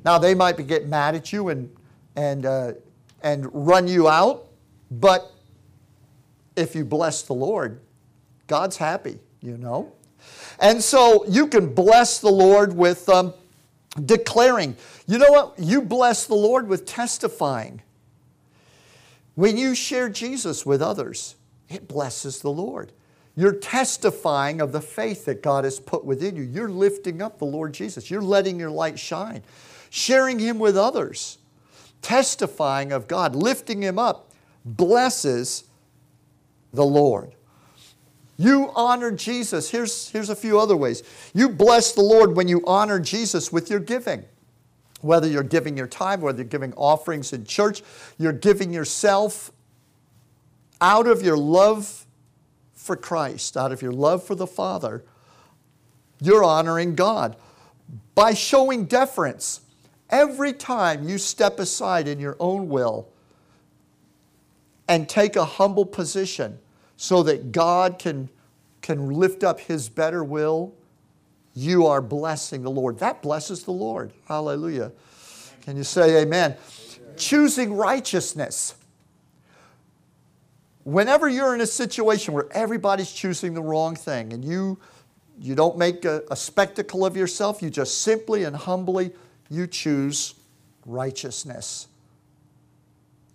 Now, 0.03 0.17
they 0.17 0.35
might 0.35 0.57
be 0.57 0.63
getting 0.63 0.89
mad 0.89 1.15
at 1.15 1.31
you 1.31 1.47
and, 1.47 1.73
and, 2.17 2.45
uh, 2.45 2.73
and 3.23 3.47
run 3.53 3.87
you 3.87 4.09
out. 4.09 4.47
But 4.91 5.31
if 6.57 6.75
you 6.75 6.83
bless 6.83 7.21
the 7.21 7.33
Lord, 7.33 7.79
God's 8.47 8.75
happy, 8.75 9.19
you 9.39 9.57
know. 9.57 9.93
And 10.59 10.83
so 10.83 11.23
you 11.29 11.47
can 11.47 11.73
bless 11.73 12.19
the 12.19 12.29
Lord 12.29 12.75
with 12.75 13.07
um, 13.07 13.33
declaring. 14.03 14.75
You 15.07 15.17
know 15.17 15.29
what? 15.29 15.55
You 15.57 15.81
bless 15.81 16.25
the 16.25 16.35
Lord 16.35 16.67
with 16.67 16.85
testifying. 16.85 17.81
When 19.35 19.57
you 19.57 19.75
share 19.75 20.09
Jesus 20.09 20.65
with 20.65 20.81
others, 20.81 21.35
it 21.69 21.87
blesses 21.87 22.39
the 22.39 22.51
Lord. 22.51 22.91
You're 23.35 23.53
testifying 23.53 24.61
of 24.61 24.71
the 24.71 24.81
faith 24.81 25.25
that 25.25 25.43
God 25.43 25.65
has 25.65 25.79
put 25.79 26.05
within 26.05 26.37
you. 26.37 26.43
You're 26.43 26.69
lifting 26.69 27.21
up 27.21 27.37
the 27.37 27.45
Lord 27.45 27.73
Jesus. 27.73 28.09
You're 28.09 28.21
letting 28.21 28.59
your 28.59 28.71
light 28.71 28.97
shine, 28.97 29.43
sharing 29.89 30.39
Him 30.39 30.57
with 30.57 30.77
others, 30.77 31.37
testifying 32.01 32.93
of 32.93 33.09
God, 33.09 33.35
lifting 33.35 33.81
Him 33.83 33.99
up, 33.99 34.31
blesses 34.63 35.65
the 36.73 36.85
Lord. 36.85 37.35
You 38.37 38.71
honor 38.75 39.11
Jesus. 39.11 39.69
Here's, 39.69 40.09
here's 40.09 40.29
a 40.29 40.35
few 40.35 40.59
other 40.59 40.75
ways. 40.75 41.03
You 41.33 41.49
bless 41.49 41.93
the 41.93 42.01
Lord 42.01 42.35
when 42.35 42.47
you 42.47 42.61
honor 42.65 42.99
Jesus 42.99 43.51
with 43.51 43.69
your 43.69 43.79
giving. 43.79 44.25
Whether 45.01 45.27
you're 45.27 45.43
giving 45.43 45.77
your 45.77 45.87
time, 45.87 46.21
whether 46.21 46.39
you're 46.39 46.45
giving 46.45 46.73
offerings 46.73 47.31
in 47.31 47.45
church, 47.45 47.81
you're 48.17 48.33
giving 48.33 48.73
yourself 48.73 49.51
out 50.81 51.07
of 51.07 51.21
your 51.21 51.37
love 51.37 52.05
for 52.73 52.95
Christ, 52.95 53.55
out 53.55 53.71
of 53.71 53.81
your 53.81 53.91
love 53.91 54.23
for 54.23 54.35
the 54.35 54.47
Father, 54.47 55.03
you're 56.21 56.43
honoring 56.43 56.95
God 56.95 57.35
by 58.15 58.33
showing 58.33 58.85
deference. 58.85 59.61
Every 60.09 60.53
time 60.53 61.07
you 61.07 61.17
step 61.17 61.59
aside 61.59 62.07
in 62.07 62.19
your 62.19 62.35
own 62.39 62.69
will 62.69 63.09
and 64.87 65.09
take 65.09 65.35
a 65.35 65.45
humble 65.45 65.85
position 65.85 66.59
so 66.97 67.23
that 67.23 67.51
God 67.51 67.99
can, 67.99 68.29
can 68.81 69.09
lift 69.09 69.43
up 69.43 69.59
His 69.59 69.89
better 69.89 70.23
will, 70.23 70.73
you 71.53 71.85
are 71.87 72.01
blessing 72.01 72.63
the 72.63 72.71
Lord. 72.71 72.99
That 72.99 73.21
blesses 73.21 73.63
the 73.63 73.71
Lord. 73.71 74.11
Hallelujah. 74.27 74.91
Can 75.61 75.77
you 75.77 75.83
say 75.83 76.21
amen? 76.21 76.51
amen? 76.51 76.57
Choosing 77.17 77.73
righteousness. 77.73 78.75
Whenever 80.83 81.27
you're 81.27 81.55
in 81.55 81.61
a 81.61 81.65
situation 81.65 82.33
where 82.33 82.47
everybody's 82.51 83.11
choosing 83.11 83.53
the 83.53 83.61
wrong 83.61 83.95
thing 83.95 84.33
and 84.33 84.45
you, 84.45 84.77
you 85.39 85.55
don't 85.55 85.77
make 85.77 86.05
a, 86.05 86.23
a 86.29 86.35
spectacle 86.35 87.05
of 87.05 87.17
yourself, 87.17 87.61
you 87.61 87.69
just 87.69 88.01
simply 88.01 88.43
and 88.43 88.55
humbly, 88.55 89.11
you 89.49 89.65
choose 89.65 90.35
righteousness. 90.85 91.87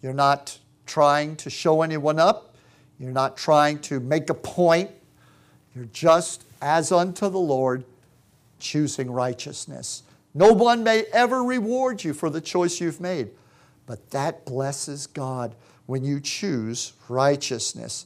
You're 0.03 0.13
not 0.13 0.59
trying 0.87 1.37
to 1.37 1.51
show 1.51 1.83
anyone 1.83 2.19
up. 2.19 2.50
You're 3.01 3.11
not 3.11 3.37
trying 3.37 3.79
to 3.81 3.99
make 3.99 4.29
a 4.29 4.35
point. 4.35 4.91
You're 5.75 5.87
just, 5.87 6.45
as 6.61 6.93
unto 6.93 7.31
the 7.31 7.39
Lord, 7.39 7.85
choosing 8.59 9.11
righteousness. 9.11 10.03
No 10.35 10.53
one 10.53 10.85
may 10.85 11.05
ever 11.13 11.43
reward 11.43 12.05
you 12.05 12.13
for 12.13 12.29
the 12.29 12.43
choice 12.43 12.79
you've 12.79 13.01
made, 13.01 13.31
but 13.87 14.11
that 14.11 14.45
blesses 14.45 15.07
God 15.07 15.55
when 15.87 16.05
you 16.05 16.21
choose 16.21 16.93
righteousness. 17.09 18.05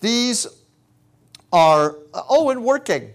These 0.00 0.46
are, 1.52 1.96
oh, 2.12 2.50
and 2.50 2.64
working. 2.64 3.14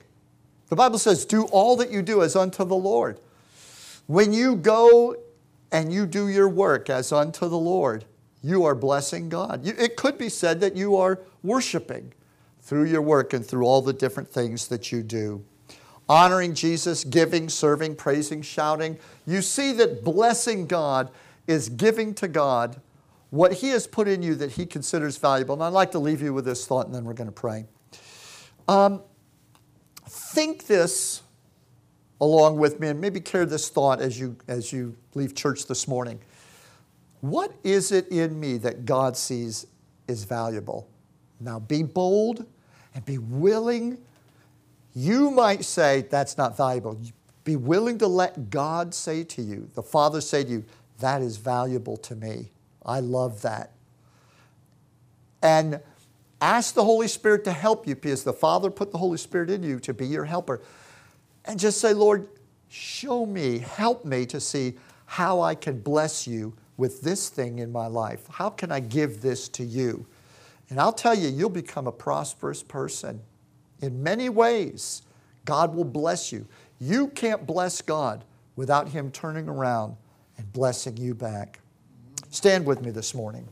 The 0.69 0.75
Bible 0.75 0.97
says, 0.97 1.25
do 1.25 1.43
all 1.45 1.75
that 1.75 1.91
you 1.91 2.01
do 2.01 2.23
as 2.23 2.35
unto 2.35 2.63
the 2.63 2.75
Lord. 2.75 3.19
When 4.07 4.33
you 4.33 4.55
go 4.55 5.17
and 5.71 5.91
you 5.91 6.05
do 6.05 6.29
your 6.29 6.49
work 6.49 6.89
as 6.89 7.11
unto 7.11 7.47
the 7.49 7.57
Lord, 7.57 8.05
you 8.43 8.65
are 8.65 8.75
blessing 8.75 9.29
God. 9.29 9.65
it 9.65 9.95
could 9.95 10.17
be 10.17 10.29
said 10.29 10.59
that 10.59 10.75
you 10.75 10.97
are 10.97 11.21
worshiping 11.41 12.13
through 12.61 12.85
your 12.85 13.01
work 13.01 13.33
and 13.33 13.45
through 13.45 13.65
all 13.65 13.81
the 13.81 13.93
different 13.93 14.29
things 14.29 14.67
that 14.67 14.91
you 14.91 15.01
do. 15.01 15.43
Honoring 16.09 16.53
Jesus, 16.53 17.03
giving, 17.05 17.47
serving, 17.47 17.95
praising, 17.95 18.41
shouting. 18.41 18.99
You 19.25 19.41
see 19.41 19.71
that 19.73 20.03
blessing 20.03 20.67
God 20.67 21.09
is 21.47 21.69
giving 21.69 22.13
to 22.15 22.27
God 22.27 22.81
what 23.29 23.53
He 23.53 23.69
has 23.69 23.87
put 23.87 24.07
in 24.07 24.21
you 24.21 24.35
that 24.35 24.51
He 24.51 24.65
considers 24.65 25.17
valuable. 25.17 25.55
And 25.55 25.63
I'd 25.63 25.69
like 25.69 25.91
to 25.91 25.99
leave 25.99 26.21
you 26.21 26.33
with 26.33 26.45
this 26.45 26.67
thought 26.67 26.85
and 26.85 26.93
then 26.93 27.05
we're 27.05 27.13
going 27.13 27.29
to 27.29 27.31
pray. 27.31 27.65
Um, 28.67 29.01
think 30.07 30.67
this 30.67 31.23
along 32.19 32.57
with 32.57 32.79
me 32.79 32.89
and 32.89 33.01
maybe 33.01 33.19
carry 33.19 33.45
this 33.45 33.69
thought 33.69 34.01
as 34.01 34.19
you, 34.19 34.37
as 34.47 34.71
you 34.71 34.95
leave 35.15 35.33
church 35.35 35.67
this 35.67 35.87
morning. 35.87 36.19
What 37.23 37.53
is 37.63 37.93
it 37.93 38.09
in 38.09 38.37
me 38.37 38.57
that 38.57 38.83
God 38.83 39.15
sees 39.15 39.65
is 40.09 40.25
valuable? 40.25 40.89
Now 41.39 41.57
be 41.57 41.81
bold 41.81 42.45
and 42.93 43.05
be 43.05 43.17
willing. 43.17 43.97
You 44.93 45.31
might 45.31 45.63
say 45.63 46.01
that's 46.01 46.37
not 46.37 46.57
valuable. 46.57 46.99
Be 47.45 47.55
willing 47.55 47.97
to 47.99 48.07
let 48.07 48.49
God 48.49 48.93
say 48.93 49.23
to 49.23 49.41
you, 49.41 49.69
the 49.73 49.81
Father 49.81 50.19
say 50.19 50.43
to 50.43 50.49
you, 50.49 50.65
that 50.99 51.21
is 51.21 51.37
valuable 51.37 51.95
to 51.95 52.13
me. 52.13 52.51
I 52.85 52.99
love 52.99 53.41
that. 53.43 53.71
And 55.41 55.79
ask 56.41 56.73
the 56.73 56.83
Holy 56.83 57.07
Spirit 57.07 57.45
to 57.45 57.53
help 57.53 57.87
you 57.87 57.95
because 57.95 58.25
the 58.25 58.33
Father 58.33 58.69
put 58.69 58.91
the 58.91 58.97
Holy 58.97 59.17
Spirit 59.17 59.49
in 59.49 59.63
you 59.63 59.79
to 59.79 59.93
be 59.93 60.07
your 60.07 60.25
helper. 60.25 60.61
And 61.45 61.57
just 61.57 61.79
say, 61.79 61.93
Lord, 61.93 62.27
show 62.67 63.25
me, 63.25 63.59
help 63.59 64.03
me 64.03 64.25
to 64.25 64.41
see 64.41 64.73
how 65.05 65.39
I 65.39 65.55
can 65.55 65.79
bless 65.79 66.27
you 66.27 66.53
with 66.77 67.01
this 67.01 67.29
thing 67.29 67.59
in 67.59 67.71
my 67.71 67.87
life? 67.87 68.27
How 68.29 68.49
can 68.49 68.71
I 68.71 68.79
give 68.79 69.21
this 69.21 69.47
to 69.49 69.63
you? 69.63 70.05
And 70.69 70.79
I'll 70.79 70.93
tell 70.93 71.15
you, 71.15 71.29
you'll 71.29 71.49
become 71.49 71.87
a 71.87 71.91
prosperous 71.91 72.63
person. 72.63 73.21
In 73.81 74.01
many 74.01 74.29
ways, 74.29 75.03
God 75.45 75.75
will 75.75 75.83
bless 75.83 76.31
you. 76.31 76.47
You 76.79 77.07
can't 77.09 77.45
bless 77.45 77.81
God 77.81 78.23
without 78.55 78.89
Him 78.89 79.11
turning 79.11 79.47
around 79.47 79.95
and 80.37 80.51
blessing 80.51 80.97
you 80.97 81.13
back. 81.13 81.59
Stand 82.29 82.65
with 82.65 82.81
me 82.81 82.91
this 82.91 83.13
morning. 83.13 83.47